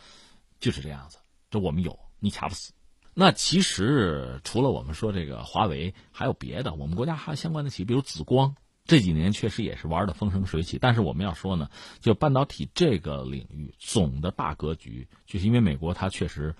[0.61, 1.19] 就是这样子。
[1.51, 2.74] 这我们有，你卡不死。
[3.17, 10.79] 那其实除了我们说这个华为，还有别的，我们国家还有相关的企业，比如紫光，这几年确实也是玩的风生水起。
[10.81, 16.55] 但是我们要说呢，就半导体这个领域总的大格局，就是因为美国它确实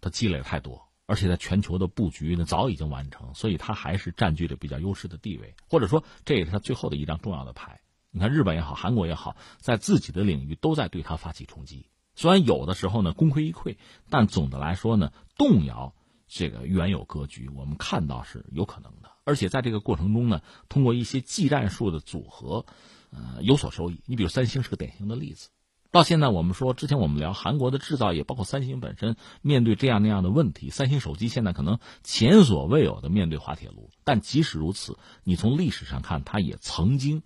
[0.00, 7.78] 它积累太多，而且在全球的布局呢早已经完成，所以它还是占据着比较优势的地位，或者说这也是它最后的一张重要的牌。
[8.10, 11.86] 你看日本也好，韩国也好，在自己的领域都在对它发起冲击。
[12.14, 13.76] 虽然有的时候呢功亏一篑，
[14.08, 15.94] 但总的来说呢，动摇
[16.28, 19.10] 这个原有格局，我们看到是有可能的。
[19.24, 22.66] 而且在这个过程中呢，通过一些技战术的组合，
[23.10, 24.02] 呃，有所收益。
[24.06, 25.48] 你比如三星是个典型的例子。
[25.92, 33.90] 到现在我们说，之前我们聊韩国的制造业，包括三星本身面对这样那样的问题，三星手机现在可能前所未有的面对滑铁卢。
[34.04, 37.22] 但即使如此，你从历史上看，它也曾经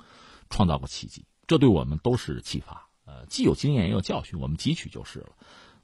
[0.48, 2.83] 创造过奇迹，这对我们都是启发。
[3.04, 5.32] 呃，既有经验也有教训，我们汲取就是了。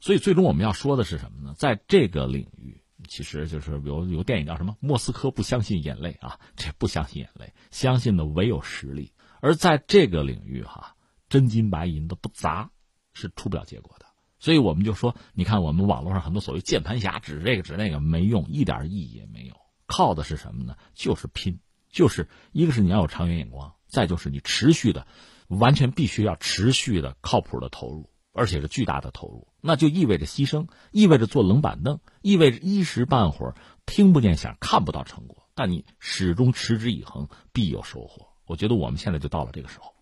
[0.00, 1.54] 所以，最终我们要说的是什么呢？
[1.58, 9.12] 在这个领域，其实就是有有电影叫什么《莫斯科不相信眼泪》啊，这不相信眼泪，相信的唯有实力。
[9.40, 10.96] 而在这个领域，哈，
[11.28, 12.70] 真金白银的不砸，
[13.12, 14.06] 是出不了结果的。
[14.38, 19.54] 所以，我们就说，你看我们网络上很多所谓键盘侠指这个指那个，没用，一点意义也没有。
[19.86, 20.78] 靠的是什么呢？
[20.94, 25.06] 就是拼，就是一个是你要有长远眼光，再就是你持续的。
[25.50, 35.48] 完全必须要持续的、靠谱的投入，而且是巨大的投入，那就意味着牺牲，意味着坐冷板凳，意味着一时半会儿听不见响、看不到成果。
[35.54, 38.28] 但你始终持之以恒，必有收获。
[38.46, 39.92] 我觉得我们现在就到了这个时候。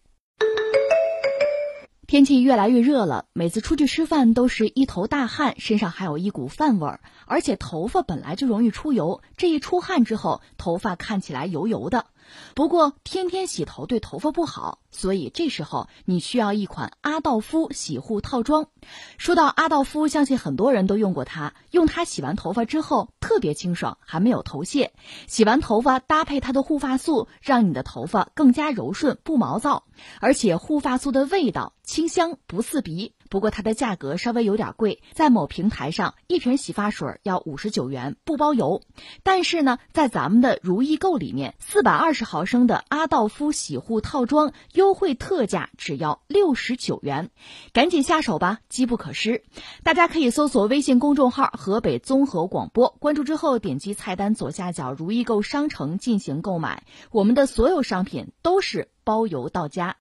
[2.07, 12.07] 天气越来越热了，每次出去吃饭都是一头大汗，身上还有一股饭味儿，而且头发本来就容易出油，这一出汗之后，头发看起来油油的。
[12.55, 18.69] 不过天天洗头对头发不好，所以这时候你需要一款阿道夫洗护套装。
[19.17, 21.55] 说到阿道夫，相信很多人都用过它。
[21.71, 24.93] 用它洗完头发之后特别清爽，还没有头屑。
[25.27, 29.85] 洗完头发搭配它的护发素，让你的头发更加柔顺不毛躁。
[30.21, 33.15] 而且护发素的味道清香不刺鼻。
[33.29, 38.81] 不过它的价格稍微有点贵，在某平台上一瓶洗发水要五十九元，不包邮。
[39.23, 47.31] 但是呢，在咱们的如意购里面，四百二十毫升的阿道夫洗护套装优惠特价只要六十九元，
[47.73, 49.43] 赶紧下手吧，机不可失。
[49.83, 59.97] 大家可以搜索微信公众号“河北综合广播”，关注之后点击菜单左下角如意购商城进行购买，我们的所有商品都是包邮到家。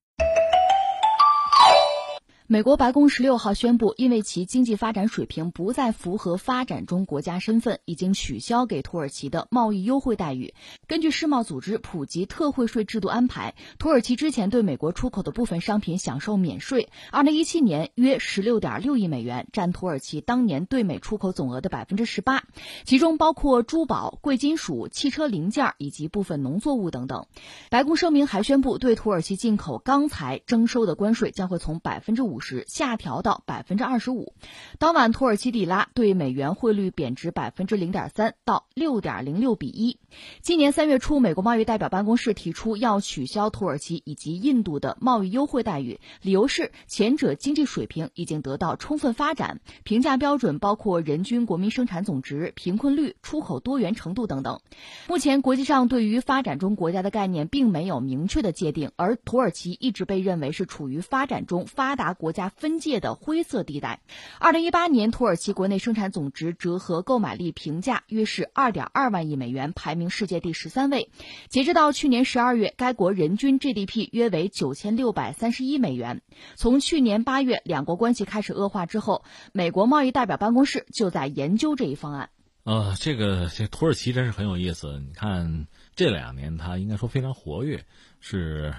[2.50, 10.54] 美国白宫十六号宣布，因为其经济发展水平不再符合发展中国家身份，已经取消给土耳其的贸易优惠待遇。
[10.86, 16.88] 根据世贸组织普及特惠税制度安排，土耳其之前对美国出口的部分商品享受免税。
[17.12, 22.44] 二零一七年约十六点六亿美元，占土耳其当年对美出口总额的百分之十八，
[22.86, 27.26] 其中包括珠宝、贵金属、汽车零件以及部分农作物等等。
[27.68, 32.37] 白宫声明还宣布，对土耳其进口钢材征收的关税将会从百分之五。
[32.40, 34.34] 十下调到百分之二十五。
[34.78, 39.98] 当晚，土耳其里拉对美元汇率贬值百分之零点三到六点零六比一。
[40.40, 54.60] 今年三月初，美国贸易代表办公室提出要取消土耳其以及印度的贸易优惠待遇，理由是前者经济水平已经得到充分发展，评价标准包括人均国民生产总值、贫困率、出口多元程度等等。
[55.08, 64.02] 目前，国际上对于发展中国家的概念并没有明确的界定，而土耳其一直被认为是处于发展中发达国国家分界的灰色地带。
[64.38, 71.10] 二零一八年，土耳其国内生产总值折合购买力评价约是二点二万亿美元，排名世界第十三位。
[71.48, 76.20] 截止到去年十二月，该国人均 GDP 约为九千六百三十一美元。
[76.54, 82.28] 从去年八月两国关系开始恶化之后，美国贸易代表办公室就在研究这一方案。
[82.64, 84.98] 呃，这个这土耳其真是很有意思。
[84.98, 87.86] 你看这两年，它应该说非常活跃，
[88.20, 88.74] 是。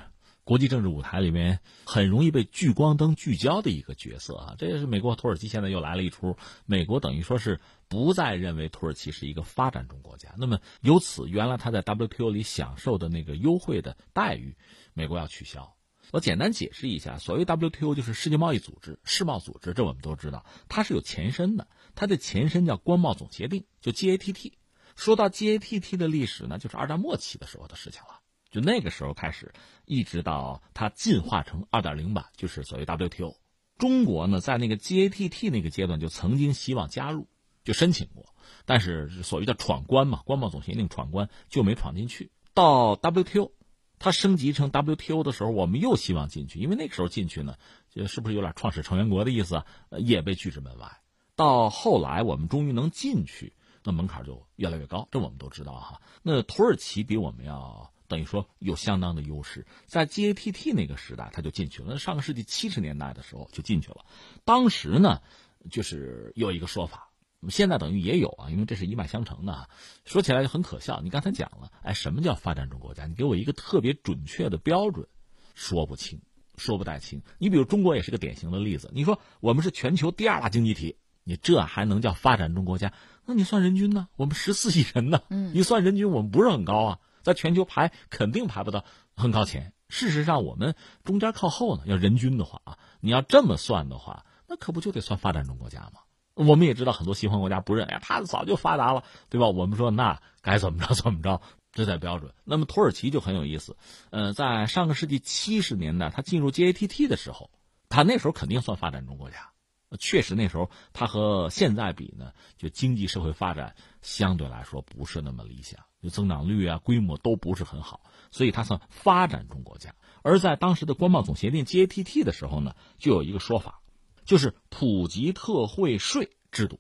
[0.50, 6.38] 国际政治舞台里面很容易被聚光灯聚焦的一个角色啊，这也是美国土耳其现在又来了一出。
[6.66, 14.58] 美国等于说是不再认为土耳其是一个发展中国家，那么由此原来他在 WTO 里享受的那个优惠的待遇，
[14.96, 15.76] 美国要取消。
[16.12, 24.54] 我简单解释一下，所谓 WTO 就是世界贸易组织、世贸组织，这我们都知道，它是有前身的，它的前身叫关贸总协定，就 GATT。
[24.96, 28.16] 说到 GATT 的历史呢，就是二战末期的时候的事情了。
[28.52, 29.54] 就那个时候开始，
[29.90, 33.36] 一直到它进化成二点零版，就是所谓 WTO。
[33.80, 37.28] 中国呢，在那个 GATT 那个阶段就曾经希望加入，
[37.64, 38.24] 就申请过，
[38.66, 42.30] 但是所谓的闯关嘛，关贸总协定闯关就没闯进去。
[42.54, 43.52] 到 WTO，
[43.98, 47.56] 它升级成 WTO 的时候，我们又希望进去，因为那个时候进去呢，
[47.90, 49.66] 就是不是有点创始成员国的意思啊？
[49.98, 51.00] 也被拒之门外。
[51.36, 56.00] 到后来我们终于能进去，那门槛就越来越高，这我们都知道哈。
[56.22, 57.92] 那土耳其比我们要。
[58.10, 61.98] 等于说有相当的优势，在 GATT 那个时代他就进去了。
[62.00, 64.04] 上个世纪七十年代的时候就进去了。
[64.44, 65.22] 当时呢，
[65.70, 67.12] 就是有一个说法，
[67.50, 69.70] 现在等于也有啊，因为这是一脉相承的。
[70.06, 71.00] 说起来就很可笑。
[71.04, 73.06] 你刚才讲了，哎，什么叫发展中国家？
[73.06, 75.08] 你给我一个特别准确的标准，
[75.54, 76.20] 说不清，
[76.58, 77.22] 说不太清。
[77.38, 78.90] 你比如中国也是个典型的例子。
[78.92, 82.92] 你说我们是全球第二大经济体，你这还能叫发展中国家？
[83.26, 84.08] 那你算人均呢？
[84.16, 85.22] 我们十四亿人呢？
[85.30, 87.00] 嗯，你算人均，我们不是很高啊。
[87.30, 88.84] 在全球排肯定排不到
[89.16, 89.74] 很高前。
[89.88, 91.84] 事实上，我们中间靠后呢。
[91.86, 96.02] 要人均的话啊，你要这么算的话，那可不就得算发展中国家吗？
[96.36, 99.48] 我们也知道很多西方国家不认，哎，他早就发达了，对吧？
[99.48, 102.34] 我们说那该怎么着怎么着，这才标准。
[102.46, 103.78] 那么土耳其就很有意思，
[104.10, 107.50] 呃，在上个世纪七十年代，他进入 GATT 的时候，
[107.90, 109.50] 他那时候肯定算发展中国家。
[109.98, 115.84] 确实，那时候他和现在比呢，就经济社会发展相对来说不是那么理想。
[116.02, 119.96] 就增长率啊，规模都不是很好，所以它算发展中国家。
[120.22, 123.82] 而在当时的关贸总协定 GATT 的时候呢，就有一个说法，
[124.26, 126.80] 就是普及特惠税制度。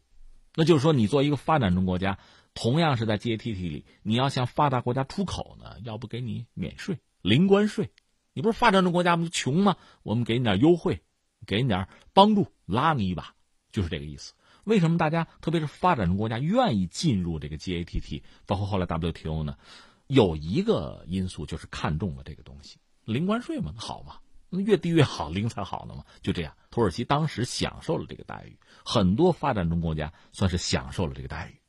[0.55, 2.19] 那就是说，你作为一个发展中国家，
[2.53, 7.91] 同样是在 GATT 里，你要向发达国家出口呢，要不给你免税、零关税。
[8.33, 9.29] 你不是发展中国家吗？
[9.31, 9.77] 穷吗？
[10.03, 11.01] 我们给你点优惠，
[11.45, 13.35] 给你点帮助，拉你一把，
[13.71, 14.33] 就是这个意思。
[14.69, 19.57] 为什么大家特别是发展中国家愿意进入这个 GATT，包括后来 WTO 呢？
[20.05, 24.17] 有一个因素就是看中了这个东西，零关税嘛，好嘛，
[24.51, 26.05] 那越低越好，零才好呢嘛。
[26.21, 31.59] 就这样，土耳其当时享受了这个待遇，很多发展中国家算是享受了这个待遇。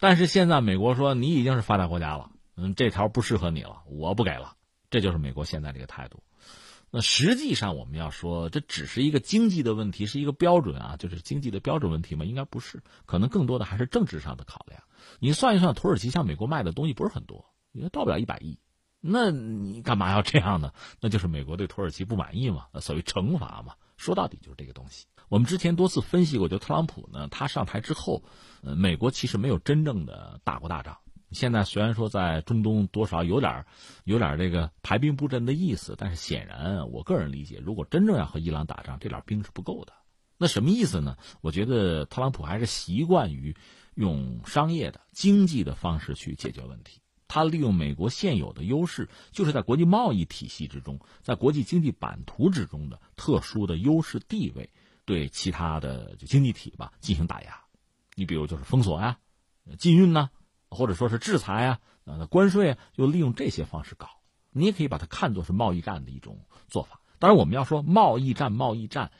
[0.00, 4.56] 但是现在美国说你已经是发达国家了，嗯，这条不适合你了，我不给了，
[4.90, 6.20] 这就是美国现在这个态度。
[6.94, 12.26] 那实际上，我们要说，这只是一个经济的问题，是一个标准啊，就是经济的标准问题吗？
[12.26, 14.82] 应该不是，可能更多的还是政治上的考量。
[15.18, 18.58] 你算一算，土耳其向美国卖的东西不是很多，也到不了一百亿，
[19.00, 20.70] 那你干嘛要这样呢？
[21.00, 23.74] 那就是美国对土耳其不满意嘛，所谓惩罚嘛。
[23.96, 25.06] 说到底就是这个东西。
[25.30, 28.22] 我们之前多次分析过，就特朗普呢，他上台之后，
[28.62, 30.98] 呃，美国其实没有真正的打过大仗。
[31.32, 33.64] 现在虽然说在中东多少有点
[34.04, 39.92] 有点这个排兵布阵的意思，但是显然，我个人理解，如果真正要和伊朗打仗，这点兵是不够的。
[40.38, 41.16] 那什么意思呢？
[41.40, 43.56] 我觉得特朗普还是习惯于
[43.94, 47.00] 用商业的、经济的方式去解决问题。
[47.28, 54.68] 他利用美国现有的优势，就是在国际贸易体系之中，在国际经济版图之中的特殊的优势地位，
[55.04, 57.60] 对其他的就经济体吧进行打压。
[58.14, 59.18] 你比如就是封锁呀、
[59.78, 60.28] 禁运呐。
[60.74, 64.08] 或者说是制裁啊，呃，关税啊，就利用这些方式搞。
[64.50, 67.00] 你也可以把它看作是贸易战的一种做法。
[67.18, 69.10] 当然，我们要说贸易战，贸易战，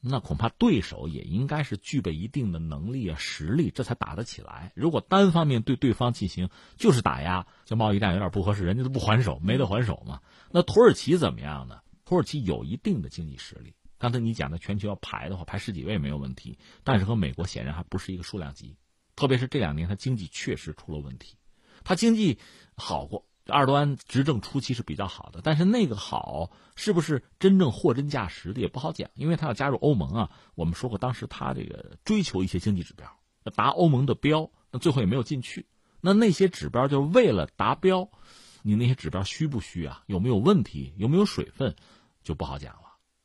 [0.00, 4.72] 那恐怕对手也应该是具备一定的能力啊、实力，这才打得起来。
[4.74, 10.20] 如果单方面对对方进行就是打压，这贸易战有点不合适，人家都不还手，没得还手嘛。
[10.50, 11.80] 那土耳其怎么样呢？
[12.04, 18.76] 土耳其有一定的经济实力，刚才你讲的全球要排的话，排十几位没有问题，但是和美国显然还不是一个数量级。
[19.16, 21.36] 特别是这两年，他经济确实出了问题。
[21.84, 22.38] 他经济
[22.76, 30.30] 好过，埃尔多安执政初期是比较好的，但是那个好是不是真正货真价实的也不好讲，因为他要加入欧盟啊。
[30.54, 33.18] 我们说过，当时他这个追求一些经济指标，
[33.54, 35.66] 达欧盟的标，那最后也没有进去。
[36.00, 38.10] 那那些指标就是为了达标，
[38.62, 40.02] 你那些指标虚不虚啊？
[40.06, 40.94] 有没有问题？
[40.96, 41.76] 有没有水分，
[42.22, 42.81] 就不好讲。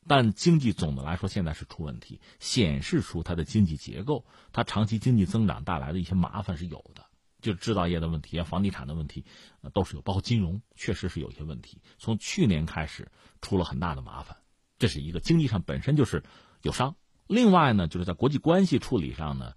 [0.07, 7.05] 但经济总的来说现在是出问题，显示出它的经济结构，它长期经济增长带来的一些麻烦是有的，
[7.41, 9.25] 就制造业的问题啊，房地产的问题，
[9.73, 11.81] 都是有，包括金融确实是有些问题。
[11.97, 14.37] 从去年开始出了很大的麻烦，
[14.79, 16.23] 这是一个经济上本身就是
[16.61, 16.95] 有伤。
[17.27, 19.53] 另外呢，就是在国际关系处理上呢，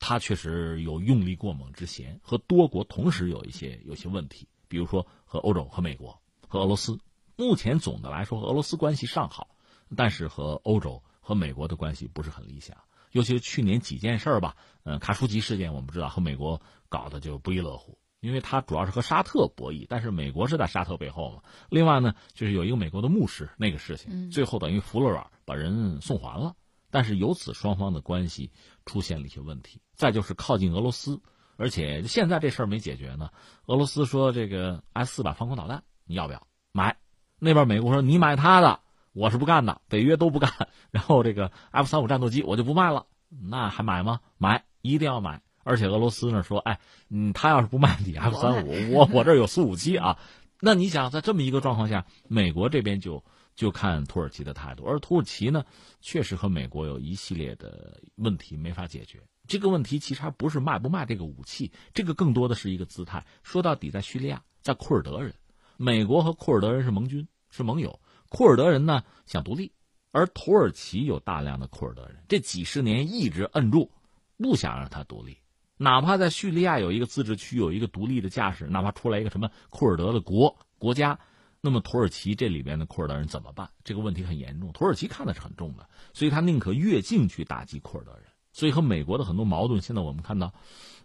[0.00, 6.98] 它确实有用力过猛之嫌，和多国同时有一些有些问题，比如说和欧洲、和美国、和俄罗斯。
[7.36, 9.51] 目前总的来说和俄罗斯关系尚好。
[9.96, 12.76] 但是和欧洲和美国的关系不是很理想，
[13.12, 21.42] 尤其是去年几件事儿吧，嗯，卡舒吉事件，我们知道和美国搞的就不亦乐乎，因为他主要是和沙特博弈，但是美国是在沙特背后嘛。
[21.70, 26.54] 另外呢，就是有一个美国的牧师那个事情，最后等于服了软，把人送还了，
[26.90, 28.50] 但是由此双方的关系
[28.86, 29.80] 出现了一些问题。
[29.94, 31.20] 再就是靠近俄罗斯，
[31.56, 33.30] 而且现在这事儿没解决呢。
[33.66, 36.96] 俄罗斯说这个 S 四百防空导弹你要不要买？
[37.38, 38.80] 那边美国说你买他的。
[39.12, 40.50] 我是不干的，北约都不干。
[40.90, 44.20] 然后这个 F 三五战斗机我就不卖了，那还买吗？
[44.38, 45.42] 买，一定要买。
[45.64, 50.18] 而且俄罗斯呢说，哎，嗯，他要是不卖你 F 三五，我我这有苏五七啊。
[50.60, 55.64] 那你想，在这么一个状况下，美国这边就就看土耳其的态度，而土耳其呢，
[56.00, 59.20] 确实和美国有一系列的问题没法解决。
[59.46, 63.26] 这个问题其实还不是卖不卖这个武器，这个更多的是一个姿态。
[63.42, 65.34] 说到底，在叙利亚，在库尔德人，
[65.76, 68.00] 美国和库尔德人是盟军，是盟友。
[68.32, 69.70] 库尔德人呢想独立，
[70.10, 73.90] 而土耳其有大量的库尔德人，这几十年一直摁住，
[74.38, 75.36] 不想让他独立。
[75.76, 81.20] 哪怕在叙利亚有一个自治区，有一个独立的架势，哪怕出来一个什么库尔德的国国家，
[81.60, 83.68] 那么土耳其这里边的库尔德人怎么办？
[83.84, 88.22] 这个问题很严重，土耳其看的是很重的，所以他宁可越境去打击库尔德人。
[88.54, 90.54] 所以和美国的很多矛盾，现在我们看到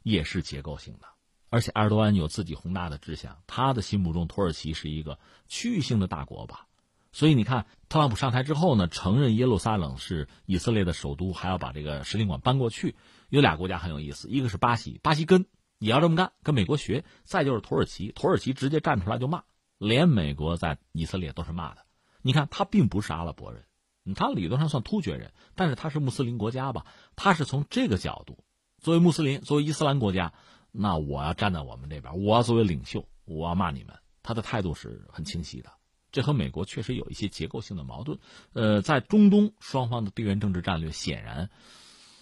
[0.03, 1.07] 也是结构性的。
[1.49, 6.66] 而且埃尔多安有自己宏大的志向，他的心目中土耳其是一个区域性的大国吧。
[7.17, 12.95] 所以你看，特朗普上台之后呢，承认耶路撒冷是以色列的首都，还要把这个使领馆搬过去。
[13.29, 15.47] 有俩国家很有意思，一个是巴西，巴西跟
[15.79, 17.05] 也要这么干，跟美国学。
[17.23, 19.41] 再就是土耳其，土耳其直接站出来就骂，
[19.79, 21.87] 连美国在以色列都是骂的。
[22.21, 23.63] 你看，他并不是阿拉伯人，
[24.13, 26.85] 他理论上算突厥人，但是他是穆斯林国家吧？
[27.15, 28.37] 他是从这个角度，
[28.79, 30.33] 作为穆斯林，作为伊斯兰国家，
[30.71, 33.95] 那我要站在我们这边，我要作为领袖，我要骂你们。
[34.21, 35.71] 他的态度是很清晰的。
[36.17, 38.17] 这和美国确实有一些结构性的矛盾，
[38.53, 41.51] 呃，在中东双方的地缘政治战略显然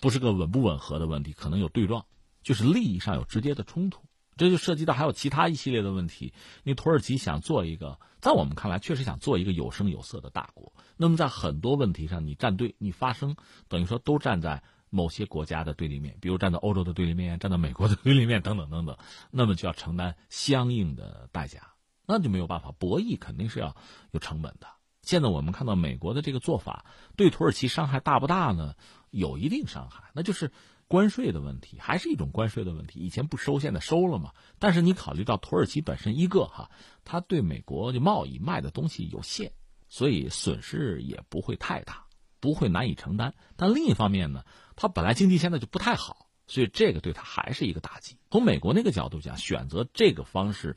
[0.01, 2.05] 不是个稳不吻合的问题，可能有对撞，
[2.43, 4.01] 就是利益上有直接的冲突，
[4.35, 6.33] 这就涉及到还有其他一系列的问题。
[6.63, 13.37] 你土耳其想做一个，在我们看来确实想做一个有声有色的大国，那么在很多问题上你站队，你发声，
[13.69, 18.97] 等于说都站在某些国家的对立面，比如站在欧洲的对立面，站在美国的对立面等等等等，
[19.31, 21.74] 那么就要承担相应的代价。
[22.07, 23.75] 那就没有办法，博弈肯定是要
[24.11, 24.67] 有成本的。
[25.01, 28.73] 现在我们看到美国的这个做法，对土耳其伤害大不大呢？
[29.11, 30.51] 有一定伤害，那就是
[30.87, 33.01] 关税的问题，还是一种关税的问题。
[33.01, 34.31] 以前不收，现在收了嘛。
[34.57, 36.71] 但是你考虑到土耳其本身一个哈，
[37.03, 39.53] 它对美国的贸易卖的东西有限，
[39.89, 42.05] 所以损失也不会太大，
[42.39, 43.35] 不会难以承担。
[43.55, 44.43] 但另一方面呢，
[44.75, 48.17] 它本来经济现在就不太好，所以这个对它还是一个打击。
[48.31, 50.75] 从美国那个角度讲，选择这个方式。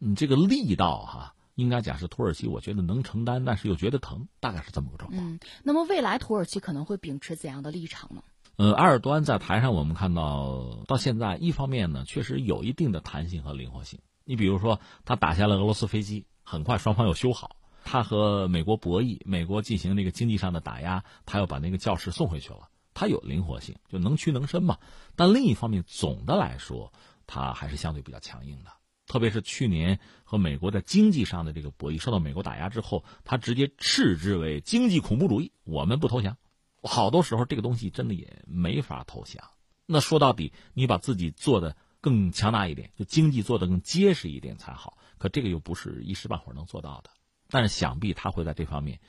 [0.00, 5.22] 嗯，这个力道哈，应该讲是土耳其，我觉得能承担，但是又觉得疼，大概是这么个状况。
[5.22, 8.22] 嗯，那么未来土耳其可能会秉持怎样的立场呢？
[8.56, 14.00] 呃，埃尔多安在台上，我们看到到现在，一方面呢，确实有一定的弹性和灵活性。
[14.24, 17.48] 你比如说，他打下了俄罗斯飞机，很快双方又修好；
[17.84, 22.68] 他和美国博弈，美国进行那个经济上的打压，他又把那个教室送回去了。
[22.94, 24.76] 他有灵活性，就能屈能伸嘛。
[25.14, 26.92] 但另一方面，总的来说，
[27.28, 28.70] 他还是相对比较强硬的。
[29.08, 36.36] 特别是去年和美国在经济上的这个博弈受到美国打压之后，他直接斥之为经济恐怖主义，我们不投降。
[36.82, 39.42] 好多时候这个东西真的也没法投降。
[39.86, 44.98] 那说到底，你把自己做的更强大一点，就经济做的更结实一点才好。
[45.16, 47.10] 可这个又不是一时半会儿能做到的。
[47.48, 49.00] 但是想必他会在这方面，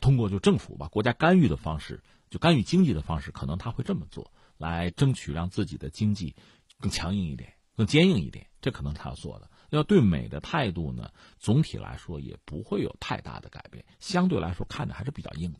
[0.00, 6.34] 通过就政府吧，国家干预的方式，就干预经济的方式，可能他会这么做，来争取让自己的经济
[6.80, 7.54] 更强硬一点。
[7.76, 9.50] 更坚硬一点，这可能他要做的。
[9.68, 15.58] 要对美的态度呢，总体来说也不会有太大的改变，相对来说看着还是比较硬的。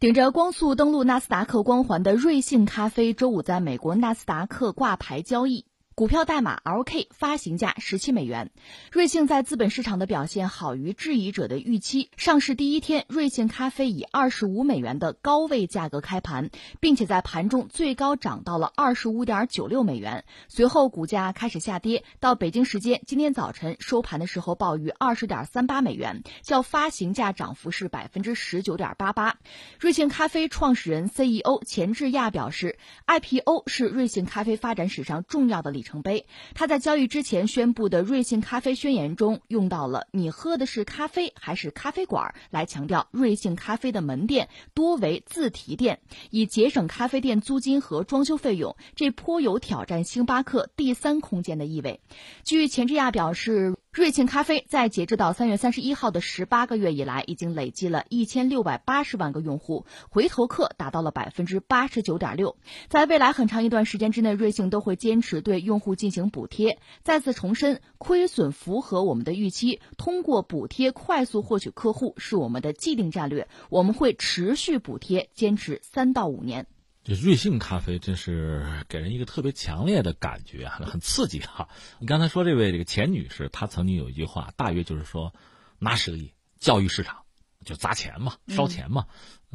[0.00, 5.66] 顶着光速登陆纳斯达克光环的瑞幸咖啡，周五在美国纳斯达克挂牌交易。
[5.96, 8.50] 股票代码 LK，发行价十七美元。
[8.92, 12.10] 瑞幸在资本市场的表现好于质疑者的预期。
[12.18, 20.26] 上市第一天，瑞幸咖啡以二十五美元的高位价格开盘，并且在盘中最高涨到了二十五点九六美元。
[20.48, 29.38] 随后股价开始下跌，到北京时间今天早晨收盘的时候报于二十点三八美元，较发行价涨幅是百分之十九点八八。
[29.80, 32.76] 瑞幸咖啡创始人 CEO 钱志亚表示
[33.06, 35.85] ，IPO 是瑞幸咖啡发展史上重要的里。
[35.86, 36.26] 里程碑。
[36.54, 48.76] 他在交易之前宣布的瑞幸咖啡宣言中用到了“你喝的是咖啡还是咖啡馆”来强调瑞幸咖啡的门店多为自提店，以节省咖啡店租金和装修费用。
[48.96, 52.00] 这颇有挑战星巴克第三空间的意味。
[52.42, 53.76] 据钱志亚表示。
[53.96, 62.58] 瑞幸咖啡在截至到三月三十一号的十八个月以来，已经累积了一千六百八十万个用户，回头客达到了百分之八十九点六。
[62.90, 66.78] 在未来很长一段时间之内，瑞幸都会坚持对用户进行补贴。
[67.04, 76.66] 再次重申，亏损符合我们的预期，通过补贴快速获取客户是我们的既定战略，我们会持续补贴，坚持三到五年。
[77.06, 81.68] 这瑞幸咖啡真是给人一个特别强烈的感觉啊，很刺激哈！
[82.00, 85.32] 你刚才说这位这个钱女士，她曾经有一句话，大约就是说，
[85.78, 87.18] 拿十个亿教育市场，
[87.64, 89.06] 就砸钱嘛，烧钱嘛，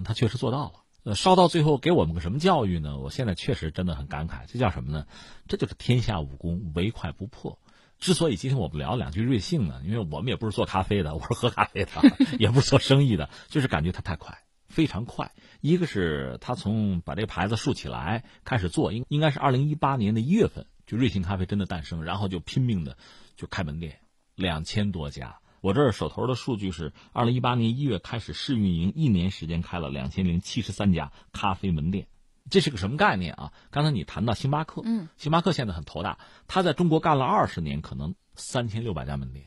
[0.06, 0.72] 她确实做到了。
[1.04, 2.98] 呃，烧到最后给我们个什么教育呢？
[3.00, 5.06] 我现在确实真的很感慨，这叫什么呢？
[5.50, 7.60] 这就是天下武功，唯快不破。
[8.00, 11.92] 之所以今天我们聊两句瑞幸呢，因为我们也不是做咖啡的，我是喝咖啡的，
[12.40, 14.42] 也不是做生意的，就是感觉它太快。
[14.72, 22.98] 非常快，一个是他从把这个牌子竖起来开始做，应应该是二零一八年的一月份，就瑞幸咖啡真的诞生，然后就拼命的
[23.36, 24.00] 就开门店，
[24.34, 25.38] 两千多家。
[25.62, 32.08] 我这儿手头的数据是二零一八年一月开始试运营，一年时间开了两千零七十三家咖啡门店，
[32.50, 33.54] 这是个什么概念啊？
[33.70, 36.18] 刚才你谈到星巴克，嗯，星巴克现在很头大，
[36.48, 39.46] 他在中国干了二十年，可能三千六百家门店，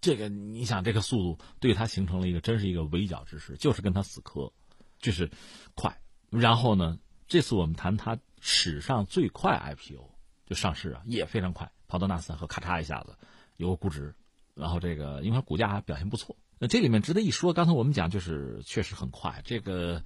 [0.00, 4.52] 这个你想这个速度对他形成了一个真是一个围剿之势，就是跟他死磕。
[5.06, 5.30] 就是
[5.76, 6.00] 快，
[6.30, 6.98] 然后呢？
[7.28, 10.10] 这次我们谈它史上最快 IPO
[10.46, 13.16] 就上市啊，也非常快，跑到纳斯达克，咔嚓一下子
[13.56, 14.16] 有个估值，
[14.56, 16.36] 然后这个因为它股价表现不错。
[16.58, 20.02] 那这里面值得一说，刚才我们讲就是确实很快，这个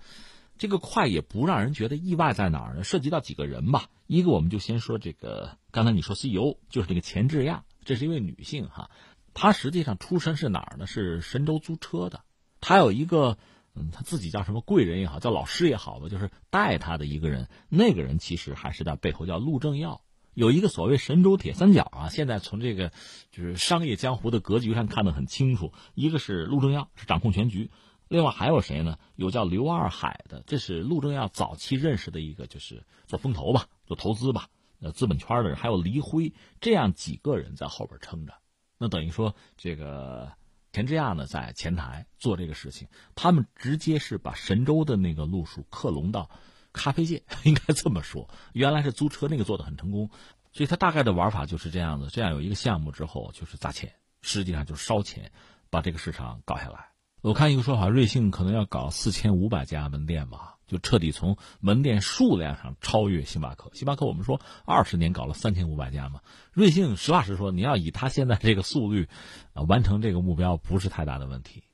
[0.59, 2.85] 这个快也不让人觉得意外在哪儿呢？
[2.85, 8.91] 涉及到几个人吧，一个我们就先说这个，刚才你说 CEO 就是这个钱志亚，这是一位女性哈，
[9.33, 10.87] 她实际上出身是哪儿呢？
[10.87, 12.23] 是神州租车的，
[12.61, 13.39] 她有一个。
[13.77, 17.49] 嗯，他自己叫什么贵人也好，叫老师也好吧，就是带他的一个人。
[17.69, 20.03] 那个人其实还是在背后叫陆正耀，
[20.35, 22.09] 有一个所谓神州铁三角啊。
[22.09, 22.91] 现在从这个
[23.31, 27.71] 就是商业江湖的格局上看得很清楚，一个是陆正耀是掌控全局，
[28.09, 28.99] 另外还有谁呢？
[29.15, 34.49] 有叫刘二海的，这是陆正耀早期认识的一个，就是做风投吧，做投资吧，
[34.81, 35.57] 呃，资本圈的人。
[35.57, 38.35] 还有黎辉这样几个人在后边撑着，
[38.79, 40.33] 那等于说这个。
[40.73, 46.31] 田之亚呢，在前台做这个事情，他们直接是把神州的那个路数克隆到
[46.73, 48.29] 咖啡界，应该这么说。
[48.53, 50.11] 原来是租车那个做的很成功，
[50.53, 53.93] 所以他大概的玩法就是这样子：这样有一个项目之后，就是砸钱，
[54.23, 55.33] 实际上就是烧钱，
[55.71, 56.91] 把这个市场搞下来。
[57.21, 60.57] 我看一个说法，瑞幸可能要搞四千五百家门店吧。
[60.71, 63.73] 就彻底从门店数量上超越星巴克。
[63.75, 66.21] 星巴克我们说二十年搞了三千五百家嘛，
[66.53, 69.09] 瑞幸实话实说，你要以他现在这个速率，
[69.53, 71.65] 啊完成这个目标不是太大的问题，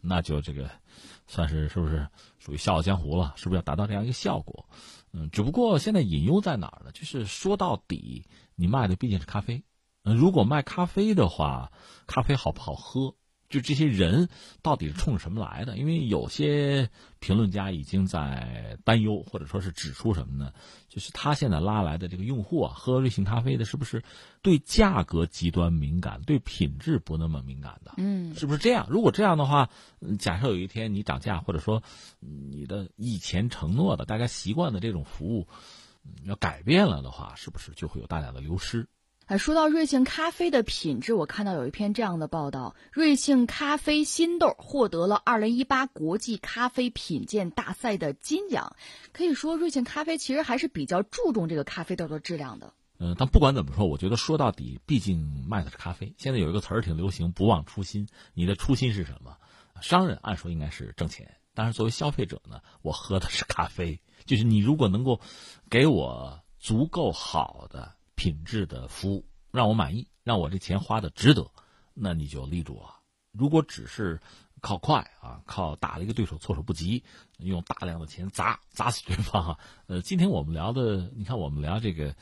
[0.00, 0.70] 那就这个
[1.26, 2.06] 算是是不是
[2.38, 3.34] 属于笑傲江湖了？
[3.36, 4.68] 是不是要达到这样一个效果？
[5.12, 6.92] 嗯，只不过现在隐忧在哪儿呢？
[6.92, 9.64] 就是说到底，你卖的毕竟是咖啡，
[10.04, 11.72] 嗯，如果卖咖啡的话，
[12.06, 13.16] 咖啡好不好喝？
[13.54, 14.28] 就这些人
[14.62, 15.78] 到底是冲什么来的？
[15.78, 16.90] 因为有些
[17.20, 20.52] 评论家已经在担忧，或者说是指出什么呢？
[20.88, 24.02] 就是他现在拉来的这个用户啊，喝瑞幸咖啡的，是不是
[24.42, 27.94] 对价格极端敏感，对品质不那么敏感的？
[27.98, 28.88] 嗯，是不是这样？
[28.90, 29.70] 如果这样的话，
[30.18, 31.80] 假设有一天你涨价，或者说
[32.18, 35.46] 你的以前承诺的大家习惯的这种服务
[36.24, 38.88] 要改变了的话，是不是就会有大量的流失？
[39.26, 48.76] 哎，说到瑞幸咖啡的品质，我看到有一篇这样的报道：瑞幸咖啡新豆获得了二零一八国际咖啡品鉴大赛的金奖。
[49.12, 52.74] 可以说，瑞幸咖啡其实还是比较注重这个咖啡豆的质量的。
[52.98, 56.12] 嗯，但不管怎么说，我觉得说到底，毕竟卖的是咖啡。
[56.18, 58.06] 现在有一个词儿挺流行，“不忘初心”。
[58.34, 59.38] 你的初心是什么？
[59.80, 64.02] 商人按说应该是挣钱，但是作为消费者呢，我喝的是咖啡。
[64.26, 65.18] 就是你如果能够
[65.70, 67.94] 给我足够好的。
[68.14, 71.50] 品质的服务让我满意，让我这钱花的值得，
[71.92, 72.98] 那你就立住啊！
[73.32, 74.20] 如果只是
[74.60, 77.02] 靠快啊，靠打了一个对手措手不及，
[77.38, 79.58] 用大量的钱砸砸死对方。
[79.86, 82.14] 呃，今天我们聊的，你看我们聊这个，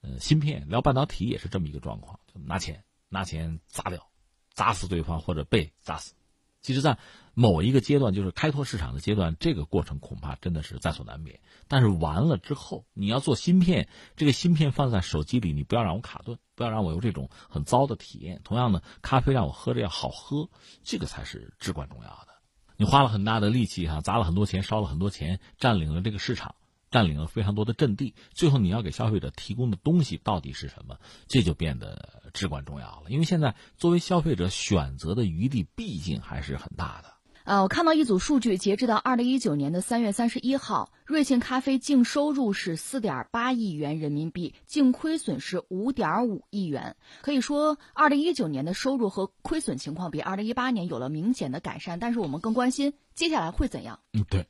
[0.00, 4.08] 呃，芯片，聊半导体也是这么一个状况，就拿钱拿钱砸掉，
[4.54, 6.14] 砸死对方或者被砸死。
[6.62, 6.96] 其实，在
[7.34, 11.40] 某一个阶段，就是开拓市场的阶段，这个过程恐怕真的是在所难免。
[11.66, 18.40] 但是完了之后，你要做芯片，这个芯片放在手机里，你不要让我卡顿，不要让我有这种很糟的体验。
[18.44, 20.48] 同样的，咖啡让我喝着要好喝，
[20.84, 22.28] 这个才是至关重要的。
[22.76, 26.54] 你花了很大的力气哈，砸了很多钱，烧了很多钱，占领了这个市场，
[26.92, 31.00] 占领了非常多的阵地，最后你要给消费者提供的东西到底是什么？
[31.26, 32.20] 这就变得。
[32.32, 37.12] 至关重要了，因为现在作为消费者选择的余地毕竟还是很大的。
[37.44, 46.96] 呃，我看到一组数据，截止到二零一九年的三月三十一号，瑞幸咖啡净收入是四点八亿元人民币，净亏损是五点五亿元。
[47.20, 51.98] 可以说，二零一九年的收入和亏损情况比二零一八年有了明显的改善。
[51.98, 54.00] 但是我们更关心接下来会怎样？
[54.14, 54.46] 嗯，对。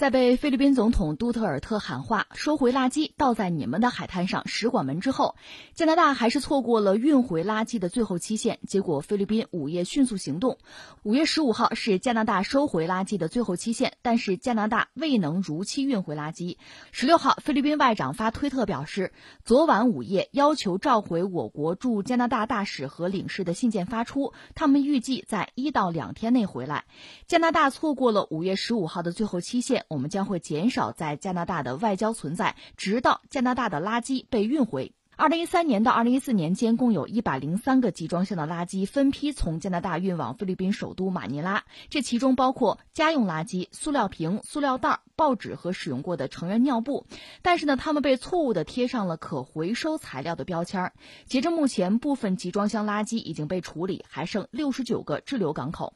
[0.00, 5.36] 在被菲律宾总统杜特尔特喊话收回垃圾倒在你们的海滩上使馆门之后，
[5.74, 8.60] 加拿大还是错过了运回垃圾的最后期限。
[8.66, 10.56] 结果菲律宾午夜迅速行动，
[11.02, 16.56] 五月十五号是加拿大收回垃圾的最后期限，但是加拿大未能如期运回垃圾。
[16.92, 19.12] 十六号，菲律宾外长发推特表示，
[19.44, 26.86] 昨晚午夜要求召回我国驻加拿大大使和领事的信件发出，他们预计在一到两天内回来。
[27.26, 29.84] 加拿大错过了五月十五号的最后期限。
[29.90, 34.92] 我们将会减少在加拿大的外交存在，直到加拿大的垃圾被运回。
[35.16, 45.00] 二零一三年到二零一四年间，共有一百零三个集装箱的垃圾分批从加拿大运往菲律宾首都马尼拉，这其中包括家用垃圾、塑料瓶、塑料袋。
[45.16, 47.04] 报纸和使用过的成人尿布，
[47.42, 50.92] 但是呢，他们被错误的贴上了可回收材料的标签。
[51.26, 55.92] 截至目前，部分集装箱垃圾已经被处理，还剩六十九个滞留港口。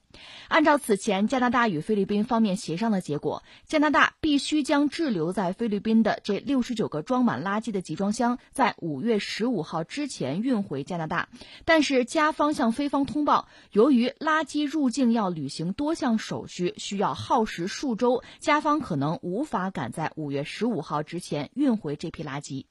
[0.49, 11.29] 按照此前加拿大与菲律宾方面协商的结果，加拿大必须将滞留在菲律宾的这六十九个装满垃圾的集装箱在五月十五号之前运回加拿大。
[11.65, 19.15] 但是加方向菲方通报，由于垃圾入境要履行多项手续，需要耗时数周，加方可能。
[19.23, 22.67] 无法赶在五月十五号之前运回这批垃圾。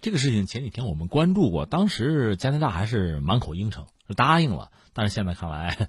[0.00, 3.86] 这个事情前几天我们关注过，当时加拿大还是满口应承，
[4.16, 5.88] 答应了，但是现在看来，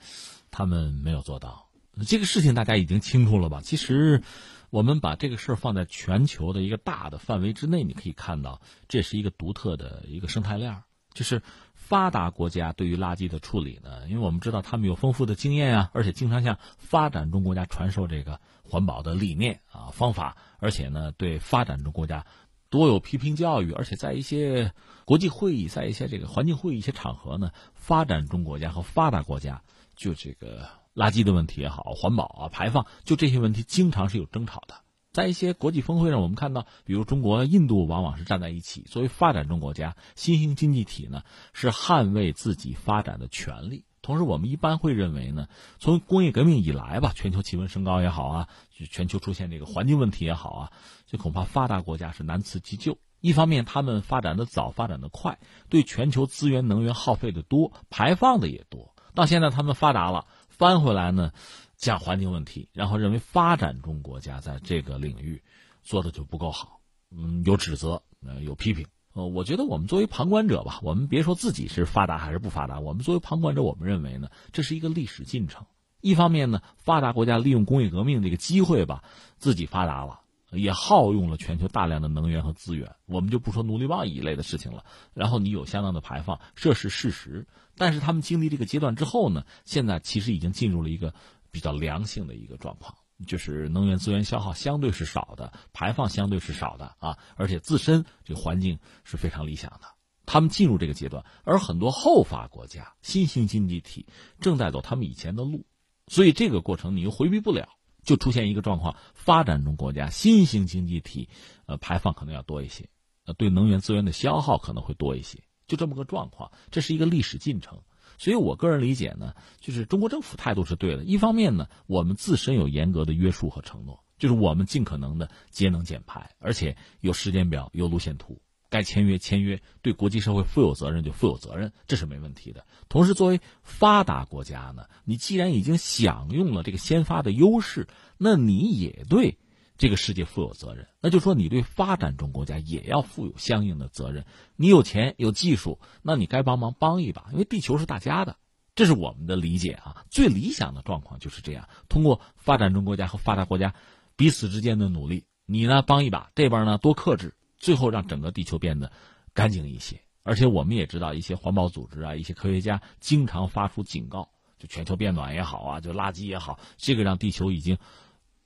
[0.52, 1.68] 他们没有做到。
[2.08, 3.62] 这个事情大家已经清楚了吧？
[3.62, 4.24] 其实，
[4.70, 10.84] 我们把这个事儿放在全球的一个大的范围之内，你可以看到，这是一个独特的一个生态链，
[11.14, 11.41] 就是。
[11.89, 14.08] 发达国家对于垃圾的处理呢？
[14.08, 22.28] 因为我们知道他们有丰富的经验啊，而且经常向发展中国家传授这个环保的理念啊方法，而且呢对发展中国家
[22.70, 24.72] 多有批评教育，而且在一些
[25.04, 29.64] 国际会议，在一些这个环境会议一些场合呢，发展中国家和发达国家
[30.00, 34.76] 就这个垃圾的问题也好，环保啊排放就这些问题经常是有争吵的。
[35.12, 38.82] 在一些国际峰会上，我们看到，比如中国、印度往往是站在一起。
[38.84, 43.84] 作为发展中国家、新兴经济体呢，是捍卫自己发展的权利。
[44.02, 48.47] 同时，我们一般会认为呢，从工业革命以来吧，全球气温升高也好啊，
[48.89, 50.72] 全球出现这个环境问题也好啊，
[51.08, 52.97] 就恐怕发达国家是难辞其咎。
[53.20, 58.95] 一方面，他们发展的早，发展的快，对全球资源能源耗费的多，排放的也多。
[59.14, 61.32] 到现在，他们发达了，翻回来呢？
[61.78, 65.41] 讲环境问题，然后认为发展中国家在这个领域
[65.82, 68.86] 做的就不够好，嗯，有指责，呃，有批评。
[69.14, 75.66] 呃，我觉得我们作为旁观者吧，我们别说自己是发达还是不发达，我们作为旁观者，我们认为呢，这是一个历史进程。
[76.01, 79.03] 一方面呢，发达国家利用工业革命这个机会吧，
[79.38, 80.19] 自己发达了，
[80.52, 82.95] 也耗用了全球大量的能源和资源。
[83.06, 84.86] 我们就不说奴隶贸易一类的事情了。
[85.14, 87.47] 然后你有相当的排放，这是事实。
[87.76, 91.14] 但是他们经历这个阶段之后呢，现在其实已经进入了一个。
[91.52, 92.93] 比较良性的一个状况，
[93.26, 99.88] 就是能源资源消耗相对是少的，排放相对是少的啊，而且自身这个环境是非常理想的。
[100.28, 104.06] 他们进入这个阶段，而很多后发国家、新兴经济体
[104.39, 105.66] 正在走他们以前的路，
[106.06, 107.70] 所以这个过程你又回避不了，
[108.10, 111.30] 就出现一个状况：发展中国家、新兴经济体，
[111.68, 112.89] 呃，排放可能要多一些，
[113.26, 115.38] 呃，对能源资源的消耗可能会多一些，
[115.68, 116.51] 就这么个状况。
[116.72, 117.80] 这是一个历史进程。
[118.18, 121.03] 所以，我个人理解呢，就是中国政府态度是对的。
[121.03, 132.66] 一方面呢，我们自身有严格的约束和承诺，就是我们尽可能的节能减排，而且有时间表、有路线图，该签约签约，对国际社会负有责任就负有责任，这是没问题的。
[132.88, 139.38] 同时，作为发达国家呢，你既然已经享用了这个先发的优势，那你也对。
[139.78, 144.26] 这个世界负有责任，那就说你对发展中国家也要负有相应的责任。
[144.58, 148.36] 你有钱有技术，那你该帮忙帮一把，因为地球是大家的。
[148.76, 150.04] 这是我们的理解啊。
[150.10, 153.74] 最理想的状况就是这样：通过发展中国家和发达国家
[154.18, 158.91] 彼此之间的努力，你呢帮一把，这边呢多克制，最后让整个地球变得
[159.34, 160.01] 干净一些。
[160.24, 164.30] 而且我们也知道，一些环保组织啊，一些科学家经常发出警告，
[164.60, 167.78] 就全球变暖也好啊，就垃圾也好，这个让地球已经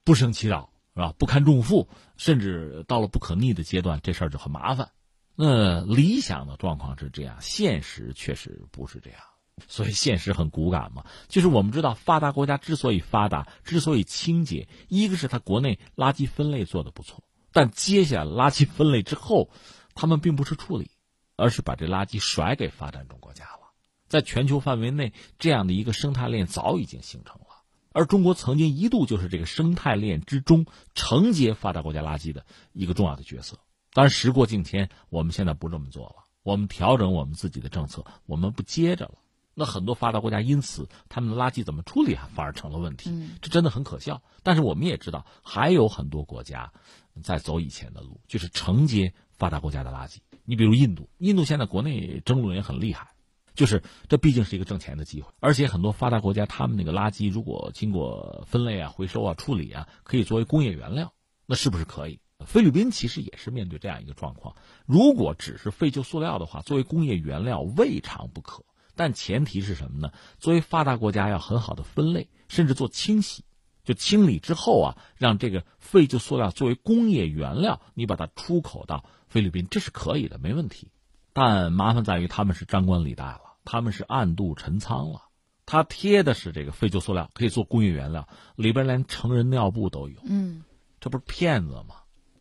[0.05, 1.13] 不胜其扰，是吧？
[1.17, 4.91] 不堪重负，甚至到了不可逆的阶段，这事儿就很麻烦。
[5.35, 9.19] 那理想的状况是这样，现实确实不是这样，
[9.67, 11.03] 所以现实很骨感嘛。
[11.27, 17.23] 就是我们知道，发达国家之所以发达，之所以清洁，一个是它国内垃圾分类做的不错，
[17.53, 19.49] 但接下来垃圾分类之后，
[19.95, 20.91] 他们并不是处理。
[21.35, 23.71] 而是把这垃圾甩给发展中国家了，
[24.07, 27.47] 在全球范围内，这样的一个生态链早已经形成了。
[27.91, 33.57] 而中国曾经一度就是这个生态链之中承接发达国家垃圾的一个重要的角色。
[33.93, 39.15] 当然，时过境迁，我们现在不这么做了，我们调整我们自己的政策，我们不接着了。
[39.55, 43.11] 那很多发达国家因此他们的垃圾怎么处理啊，反而成了问题。
[43.41, 44.21] 这真的很可笑。
[44.43, 46.73] 但是我们也知道，还有很多国家
[47.21, 50.17] 在走以前的路，就是承接发达国家的垃圾。
[50.45, 53.11] 你比如印度，印度现在国内争论也很厉害，
[53.53, 61.13] 就是这毕竟是一个挣钱的机会，而且很多发达国家他们那个垃圾如果经过分类啊、回收啊、处理啊，可以作为工业原料，
[61.45, 62.19] 那是不是可以？
[62.45, 70.11] 菲律宾其实也是面对这样一个状况，如果只是废旧塑料的话，作为工业原料未尝不可，但前提是什么呢？
[70.39, 73.45] 作为发达国家要很好的分类，甚至做清洗，
[73.83, 79.05] 就清理之后啊，让这个废旧塑料作为工业原料，你把它出口到。
[79.27, 80.91] 菲律宾这是可以的，没问题，
[81.33, 85.23] 但麻烦在于他们是张冠李戴了，他们是暗度陈仓了。
[85.65, 90.19] 他贴的是这个废旧塑料，可以做工业原料，里边连成人尿布都有。
[90.23, 90.63] 嗯，
[90.99, 91.95] 这不是骗子吗？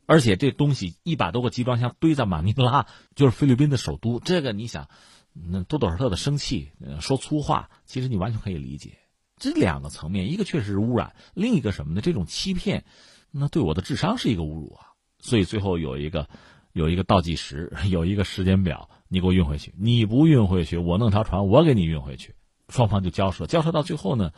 [0.05, 4.20] 而且这东西一百多个集装箱堆在马尼拉，就是菲律宾的首都。
[4.20, 4.90] 这个你想，
[5.32, 8.99] 那多多少少的生气，说粗话，其实你完全可以理解。
[9.43, 12.01] 这两个层面，一个确实是污染，另一个什么呢？
[12.01, 12.84] 这种欺骗，
[13.32, 14.95] 那对我的智商是一个侮辱啊！
[15.18, 16.28] 所以最后有一个。
[16.74, 19.74] 有一个倒计时， 有一个时间表，你给我运回去。
[19.76, 22.34] 你不运回去，我弄条船，我给你运回去。
[22.70, 24.30] 双方就交涉，交涉到最后呢，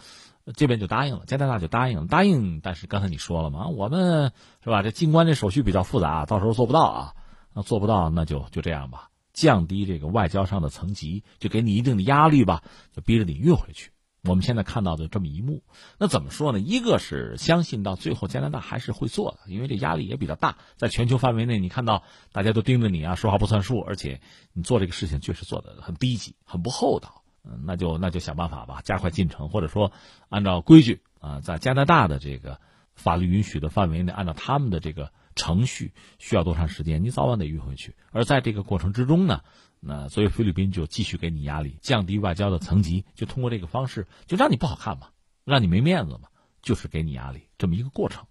[0.57, 2.59] 这边就答应了，加拿大就答应，答应。
[2.61, 4.33] 但是刚才你说了嘛，我们
[4.65, 4.83] 是吧？
[4.83, 7.15] 这进关这手续比较复杂，到时候做不到啊。
[7.55, 13.93] 那做不到，那就就这样吧，降低这个外交上的层级，就给你一定的压力吧，就逼着你运回去。
[14.25, 15.62] 我们现在看到的这么一幕，
[15.99, 16.59] 那怎么说呢？
[16.59, 24.20] 一个是相信到最后加拿大还是会做的，因为这压力也比较大，在全球范围内，你看到大家都盯着你啊，说话不算数，而且
[24.55, 27.22] 你做这个事情确实做的很低级、很不厚道。
[27.45, 29.93] 嗯，那就那就想办法吧，加快进程，或者说
[30.31, 32.59] 按照规矩啊，在加拿大的这个
[32.95, 37.95] 法律允许的范围内，按照他们的这个程序，需要多长时间，你早晚得运回去。
[38.11, 39.43] 而在这个过程之中呢？
[39.87, 45.09] 那所以菲律宾就继续给你压力，降低外交的层级，就通过这个方式，就让你不好看嘛，
[45.45, 46.28] 让你没面子嘛，
[46.62, 48.24] 就是给你压力这么一个过程。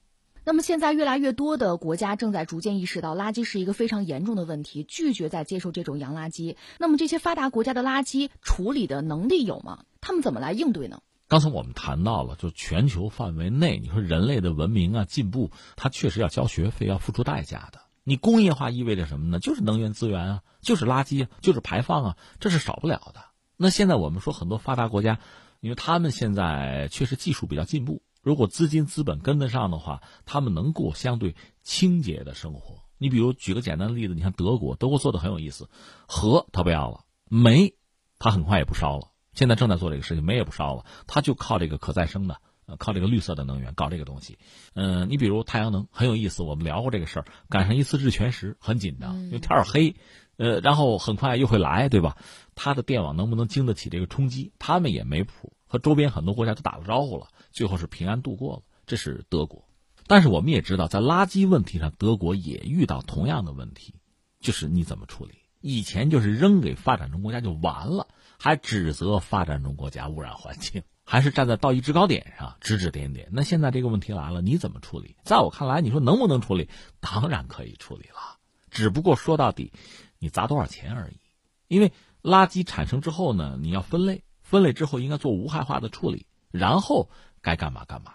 [0.46, 6.58] 那么现在越来越多的国家正在逐渐意识到垃圾是一个非常严重的问题，拒绝再接受这种洋垃圾。
[6.80, 9.86] 那么这些发达国家的垃圾处理的能力有吗？
[10.02, 11.04] 他们怎么来应对呢？
[11.34, 17.82] 刚才我们谈到了，就全球范围内，你说人类的文明啊进步，它确实要交学费，要付出代价的。
[18.04, 19.40] 你工业化意味着什么呢？
[19.40, 23.26] 就是能源资源啊，就是垃圾啊，就是排放啊，这是少不了的。
[23.58, 25.18] 那现在我们说很多发达国家，
[25.60, 32.84] 因为他们现在确实技术比较进步，如果资金资本跟得上的话，他们能过相对清洁的生活。
[33.00, 35.68] 你比如举个简单的例子，你看德国，德国做的很有意思，
[36.06, 37.74] 核他不要了，煤
[38.20, 42.38] 他很快也不烧了，现在正在做这个事情，煤也不烧了，他就靠这个可再生的。
[42.66, 44.38] 呃，靠这个绿色的能源搞这个东西，
[44.74, 47.26] 嗯，你比如太阳能很有意思，我们聊过这个事儿。
[47.50, 49.98] 赶上一次日全食，很紧张，因为天儿黑，
[50.38, 52.16] 呃，然后很快又会来，对吧？
[52.56, 54.54] 它的电网能不能经得起这个冲击？
[54.60, 58.62] 他们也没谱，和周边很多国家都打了招呼了，最后是平安度过了。
[58.86, 59.68] 这是德国，
[60.08, 63.96] 但是我们也知道，在垃圾问题上，德国也遇到同样的问题，
[64.40, 65.34] 就是你怎么处理？
[65.60, 68.08] 以前就是扔给发展中国家就完了，
[68.44, 70.84] 还指责发展中国家污染环境。
[71.06, 73.30] 还是站在道义制高点上指指点点。
[73.32, 75.16] 那现在这个问题来了，你怎么处理？
[75.24, 76.68] 在我看来，你说能不能处理？
[77.00, 78.40] 当然可以处理了，
[78.70, 79.72] 只不过说到底，
[80.20, 81.20] 你砸多少钱而已。
[81.70, 87.10] 因为垃圾产生之后呢，你要分类，分类之后应该做无害化的处理，然后
[87.42, 88.14] 该干嘛干嘛。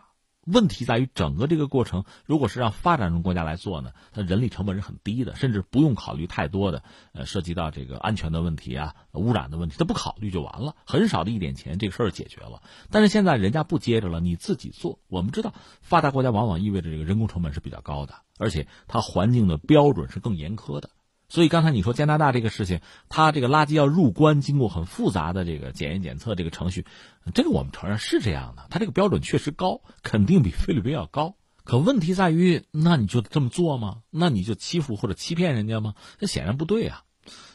[0.50, 6.82] 问题在于整个这个过程，如果是让发展中国家来做呢，它人力成本是很低的，甚至不用考虑太多的，
[7.12, 12.62] 呃，涉及到这个安全的问题啊、污染的问题，它不考虑就完了，很少的一点钱，这个事儿解决了。
[12.90, 14.98] 但是现在人家不接着了，你自己做。
[15.08, 20.90] 我们知道，发达国家往往意味着这个人工成本是比较高的，而且它环境的标准是更严苛的。
[21.28, 26.86] 所以刚才你说加拿大这个事情，它这个垃圾要入关，经过很复杂的这个检验检测这个程序，
[27.34, 31.36] 这个我们承认是这样的，它这个标准确实高，肯定比菲律宾要高。
[31.64, 33.98] 可问题在于，那你就这么做吗？
[34.08, 35.94] 那你就欺负或者欺骗人家吗？
[36.18, 37.04] 这显然不对啊。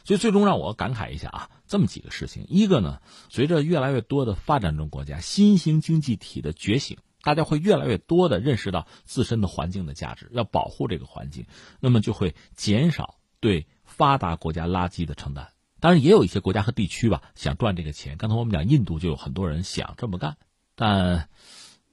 [0.04, 11.46] 所以最终让我感慨一下啊，这么几个事情：一个呢，随着越来越多的发展中国家新兴经济体的觉醒，大家会越来越多的认识到自身的环境的价值，要保护这个环境，
[11.80, 15.50] 那么就会减少对发达国家垃圾的承担。
[15.80, 18.16] 当然，也有一些国家和地区吧，想赚这个钱。
[18.16, 20.38] 刚才我们讲印度，就有很多人想这么干，
[20.74, 21.28] 但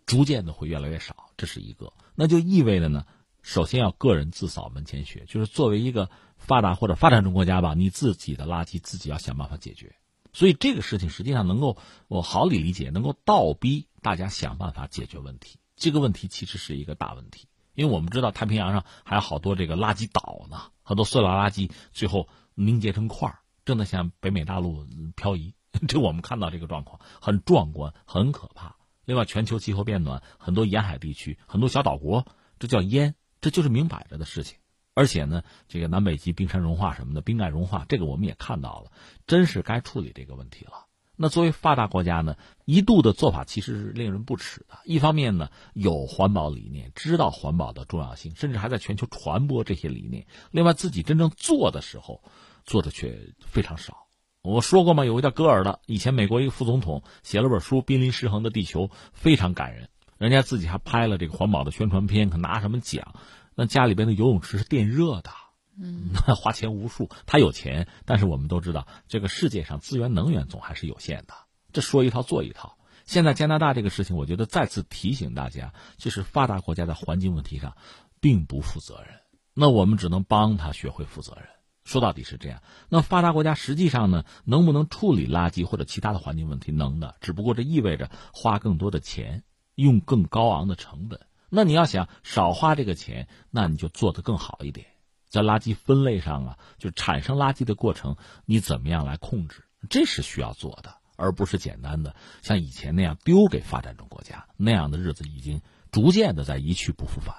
[0.06, 1.30] 逐渐的会越来越少。
[1.36, 3.06] 这是一个，那就意味着呢，
[3.42, 6.10] 首先要个人自扫门前雪，就是作为一个。
[6.44, 9.94] 发达或者发展中国家吧，你自己的垃圾自己要想办法解决。
[10.34, 11.78] 所以这个事情实际上能够
[12.08, 15.60] 我好理理解，能够倒逼大家想办法解决问题。
[15.76, 25.56] 这个问题其实是一个大问题，因为我们知道太平洋上还有好多这个垃圾岛呢，很多塑料垃圾最后凝结成块，正在向北美大陆漂移。
[25.88, 28.76] 这我们看到这个状况很壮观，很可怕。
[29.06, 32.28] 另外，全球气候变暖，很多沿海地区，很多小岛国，
[32.60, 34.58] 这叫淹，这就是明摆着的事情。
[34.94, 38.92] 而且呢，这个南北极冰山融化什么的，冰盖融化，这个我们也看到了，
[39.26, 40.88] 真是该处理这个问题了。
[41.22, 44.80] 那作为发达国家呢，一度的做法其实是令人不齿的。
[44.86, 50.26] 一方面呢，有环保理念，知道环保的重要性，甚至还在全球传播这些理念。
[50.50, 52.24] 另外，自己真正做的时候，
[52.66, 54.08] 做的却非常少。
[54.42, 55.06] 我说过吗？
[55.06, 59.90] 有个叫戈尔的，以前美国一个副总统写了本书《濒临失衡的地球》，非常感人。
[60.18, 63.14] 人家自己还拍了这个环保的宣传片，可拿什么奖？
[63.54, 65.30] 那家里边的游泳池是电热的，
[65.78, 67.10] 嗯，那 花钱无数。
[67.26, 71.34] 他有钱，但是我们都知道，这个世界上资源能源总还是有限的。
[71.74, 72.78] 这说一套做一套。
[73.06, 77.76] 现在加拿大这个事情，我觉得再次提醒大家，就是发达国家在环境问题上
[78.20, 79.16] 并不负责任。
[79.54, 81.46] 那我们只能帮他学会负责任。
[81.84, 82.62] 说到底是这样。
[82.90, 86.72] 那发达国家实际上呢，能不能处理垃圾或者其他的环境问题？
[86.72, 89.44] 能的，只不过这意味着花更多的钱，
[89.76, 91.22] 用更高昂的成本。
[91.50, 94.88] 那你要想少花这个钱，那你就做得更好一点，
[95.32, 99.64] 在垃圾分类上啊，就产生垃圾的过程，你怎么样来控制？
[99.90, 107.36] 这是需要做的，而不是简单的像以前那样丢给发展中国家那样的日子，已经逐渐的在一去不复返。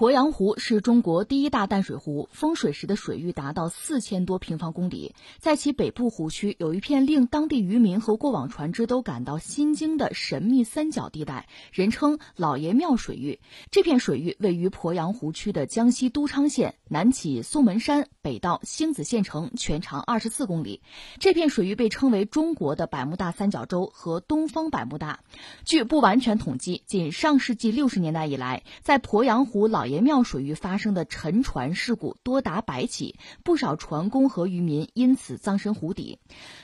[0.00, 5.14] 鄱阳湖是中国第一大淡水湖，丰水时的水域达到四千多平方公里。
[5.38, 13.40] 在其北部湖区，有一片令当地渔民和过往船只都感到心惊的神秘三角地带，人称“老爷庙水域”。
[13.70, 20.80] 这片水域位于鄱阳湖区的江西都昌县，南起松门山，北到星子县城，全长二十四公里。
[21.18, 25.20] 这片水域被称为中国的百慕大三角洲和东方百慕大。
[25.66, 36.18] 据不完全统计，仅上世纪六十年代以来，在鄱阳湖老爷庙水域发生的沉船事故多达百起，不少船工和渔民因此葬身湖底。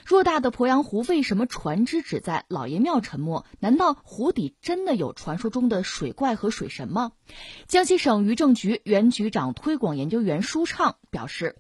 [0.07, 3.45] 偌大的鄱阳湖，为什么船只只在老爷庙沉没？
[3.59, 7.13] 难道湖底真的有传说中的水怪和水神吗？
[7.67, 11.57] 江西省渔政局原局长推广研究员舒畅表示。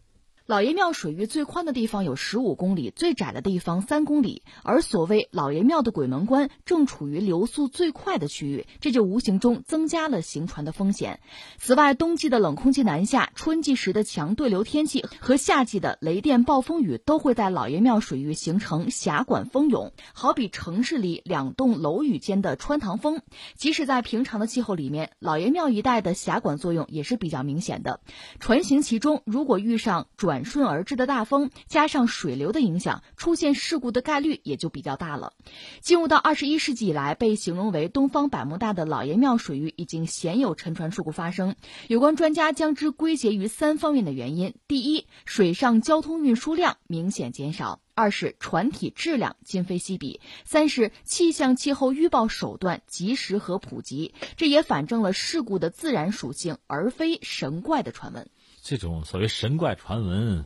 [0.47, 4.43] 老爷庙水域最宽的地方有十五公里，最窄的地方三公里。
[4.63, 11.19] 而所谓老爷庙的鬼门关正处于流速最快的区域，这就无形中增加了行船的风险。
[11.59, 23.21] 此外，冬季的冷空气南下，春季时的强对流天气和夏季的雷电暴风雨都会在老爷庙水域形成峡管风涌，好比城市里两栋楼宇间的穿堂风。
[23.57, 27.99] 即使在平常的气候里面，老爷庙一带的峡管作用也是比较明显的。
[28.39, 35.33] 船行其中，如果遇上转转瞬而至的大风，加上水流的影响，出现事故的概率也就比较大了。
[35.81, 41.57] 进入到二十一世纪以来，被形容为东方百慕大的老爷庙水域已经鲜有沉船事故发生。
[41.89, 54.13] 有关专家将之归结于三方面的原因：第一，水上交通运输量明显减少；二是船体质量今非昔比；三是气象气候预报手段及时和普及。
[54.37, 58.29] 这也反证了事故的自然属性，而非神怪的传闻。
[58.69, 60.45] 这种所谓神怪传闻，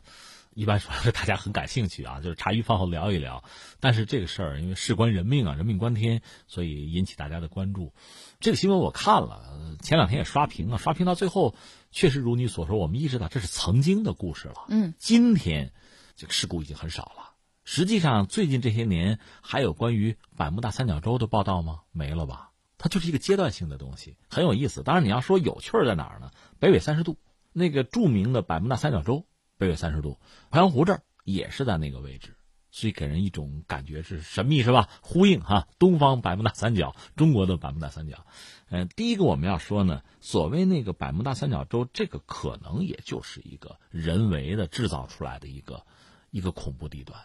[0.53, 3.43] 一般说来大家很感兴趣啊，就是茶余饭后聊一聊。
[3.81, 7.95] 但是这个事儿因为事关人命啊，人命关天，所以引起大家的关注。
[8.39, 11.55] 这个新闻我看了，前两天也刷屏啊，刷屏到最后，
[11.91, 14.67] 确实如你所说，我们意识到这是曾经的故事了。
[14.69, 15.73] 嗯，今天
[16.15, 17.31] 这个事故已经很少了。
[17.65, 21.81] 实际上，最近这些年还有关于百慕大三角洲的报道吗？
[21.91, 22.51] 没了吧？
[22.77, 24.83] 它就是一个阶段性的东西，很有意思。
[24.83, 26.31] 当然，你要说有趣儿在哪儿呢？
[26.59, 27.17] 北纬三十度。
[27.53, 29.27] 那个著名的百慕大三角洲，
[29.59, 30.19] 北纬三十度，
[30.51, 32.37] 鄱阳湖这儿也是在那个位置。
[32.73, 34.89] 所以给人一种感觉是神秘，是吧？
[35.03, 38.25] 呼应哈，东方百慕大三角，中国的百慕大三角。
[38.69, 45.85] 嗯，第一个我们要说呢，所谓那个百慕大三角洲，这个可能也就是一个人为的制造出来的一个
[46.31, 47.21] 一个恐怖地段。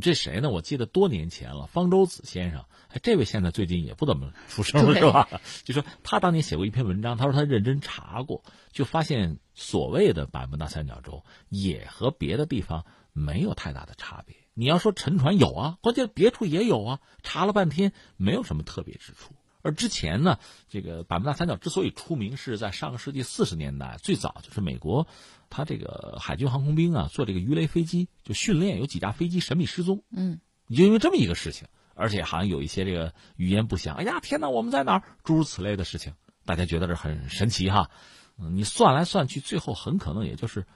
[0.00, 0.50] 这谁呢？
[0.50, 5.28] 我记得多年前了，方舟子先生，哎，这位现在最近也不怎么出声了，是吧？
[5.64, 14.36] 就说他当年写过一篇文章，他说他认真查过，就发现所谓的百慕大三角洲也和别的地方没有太大的差别。
[14.54, 19.34] 你要说沉船有啊，关键别处也有啊，查了半天没有什么特别之处。
[19.62, 20.38] 而之前呢，
[20.68, 25.06] 这个百慕大三角之所以出名，是在上个世纪四十年代，最早就是美国，
[25.50, 35.02] 他这个海军航空兵啊，做这个鱼雷飞机就训练，有几架飞机神秘失踪，嗯，就因为这么一个事情，而且好像有一些这个语言不详，哎呀天哪，我们在哪儿？
[35.24, 37.90] 诸如此类的事情，大家觉得这很神奇哈。
[38.38, 40.66] 嗯，你算来算去，最后很可能也就是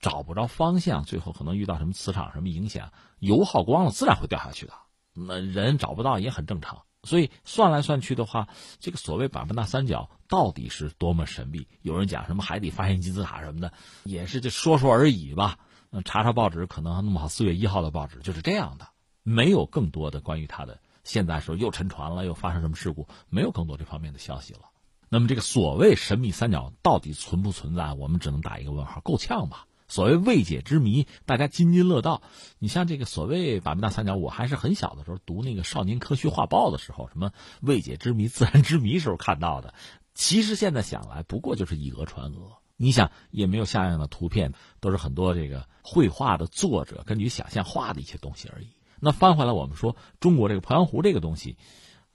[0.00, 4.72] 找不着方向，最后可能遇到什么磁场什么影响，油耗光了，自然会掉下去的。
[5.12, 6.82] 那人找不到也很正常。
[7.04, 8.48] 所以算来算去的话，
[8.80, 11.68] 这个所谓百慕大三角到底是多么神秘？
[11.82, 13.72] 有人讲什么海底发现金字塔什么的，
[14.04, 15.58] 也是就说说而已吧。
[16.04, 18.88] 查查报纸，可能弄不好四月一号的报纸就是这样的，
[19.22, 20.80] 没有更多的关于它的。
[21.04, 24.60] 现在说又沉船了，又发生什么事故，没有更多这方面的消息了。
[25.08, 27.92] 那么这个所谓神秘三角到底存不存在？
[27.92, 29.66] 我们只能打一个问号，够呛吧？
[29.94, 32.20] 所谓未解之谜，大家津津乐道。
[32.58, 37.30] 你像这个所谓百慕大三角，我还是很小的时候读那个《少年科学画报》的时候，什么
[37.62, 39.72] 未解之谜、自然之谜时候看到的。
[40.12, 42.58] 其实现在想来，不过就是以讹传讹。
[42.76, 48.70] 你想，也没有像样的图片，都是很多这个绘画的作者根据想象画的一些东西而已。
[48.98, 51.56] 那翻回来，我们说中国这个鄱阳湖这个东西，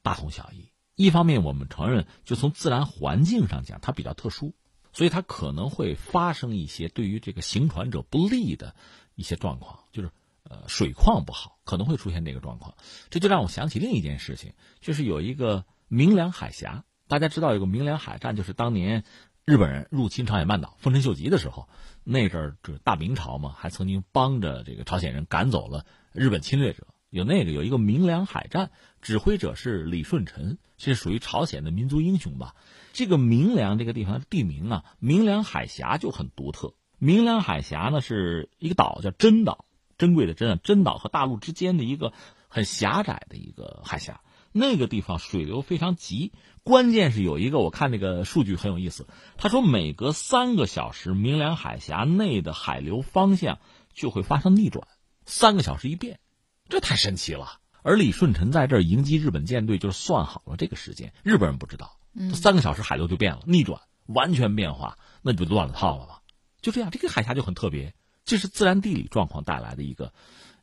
[0.02, 0.70] 大同小异。
[0.96, 4.54] 一方面，我们承认，就从自然环境上讲，它比较特殊。
[4.92, 8.76] 所以它可能会发生一些对于这个行船者不利的
[9.16, 10.10] 一些状况，就是
[10.44, 12.76] 呃水况不好，可能会出现这个状况。
[13.10, 19.04] 这就让我想起另一件事情，就是有一个明良海峡，大家知道有个明良海战，就是当年
[19.46, 21.68] 日本人入侵朝鲜半岛丰臣秀吉的时候，
[22.04, 26.88] 那阵儿就是大明朝嘛，还曾经帮着这个朝鲜人赶走了日本侵略者。
[27.12, 28.70] 有那个有一个明良海战，
[29.02, 32.56] 指挥者是李舜臣，是属于朝鲜的民族英雄吧。
[32.94, 36.74] 这个明良这个地方的地名啊，明良海峡就很独特。
[36.98, 39.66] 明良海峡呢是一个岛，叫珍岛，
[39.98, 42.14] 珍贵的珍啊，珍岛和大陆之间的一个
[42.48, 44.22] 很狭窄的一个海峡。
[44.52, 49.08] 那个地方水流非常急，关键是有一个我看那个数据很有意思，
[49.38, 53.60] 他说每隔三个小时，明良海峡内的海流方向
[53.94, 54.88] 就会发生逆转，
[55.24, 56.20] 三个小时一变。
[56.68, 57.59] 这太神奇了！
[57.82, 61.98] 而李舜臣在这儿迎击日本舰队，就是算好了这个时间，日本人不知道，
[62.34, 66.22] 三个小时海流就变了，逆转，完全变化，那就乱了套了吧？
[66.62, 67.94] 就这样，这个海峡就很特别，
[68.26, 70.14] 这是自然地理状况带来的一个，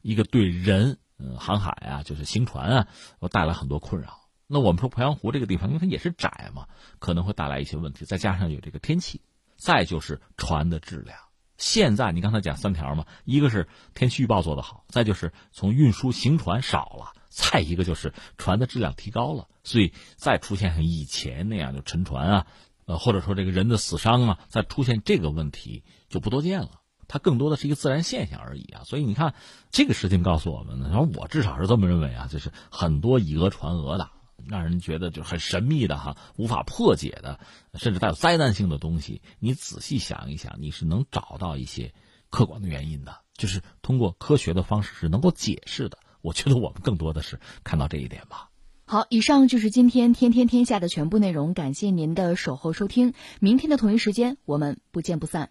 [0.03, 2.89] 一个对人，嗯，航海啊，就是行船啊，
[3.31, 4.29] 带来很多困扰。
[4.47, 9.23] 那我们说鄱阳湖这个地方，因为它也是窄嘛，可能会带来一些问题，再加上有这个天气，
[9.57, 11.19] 再就是船的质量。
[11.59, 22.47] 现在你刚才讲三条嘛，一个是天气预报做得好，再就是从运输行船少了，再一个就是船的质量提高了，所以再出现像以前那样就沉船啊，
[22.85, 26.71] 呃或者说这个人的死伤啊，再出现这个问题就不多见了，
[27.09, 28.83] 它更多的是一个自然现象而已啊。
[28.85, 29.35] 所以你看
[29.71, 34.11] 这个事情告诉我们呢，然后我至少是这么认为啊，就是很多以讹传讹的。
[34.45, 37.41] 让人觉得就很神秘的哈，无法破解的，
[37.75, 41.95] 甚至带有灾难性的东西，你仔细想一想，你是能找到一些
[42.31, 45.99] 客观的原因的，就是通过科学的方式是能够解释的。
[46.21, 48.51] 我觉得我们更多的是看到这一点吧。
[48.89, 55.51] 好，以上就是今天天天天下的全部内容，感谢您的守候收听，明天的同一时间我们不见不散。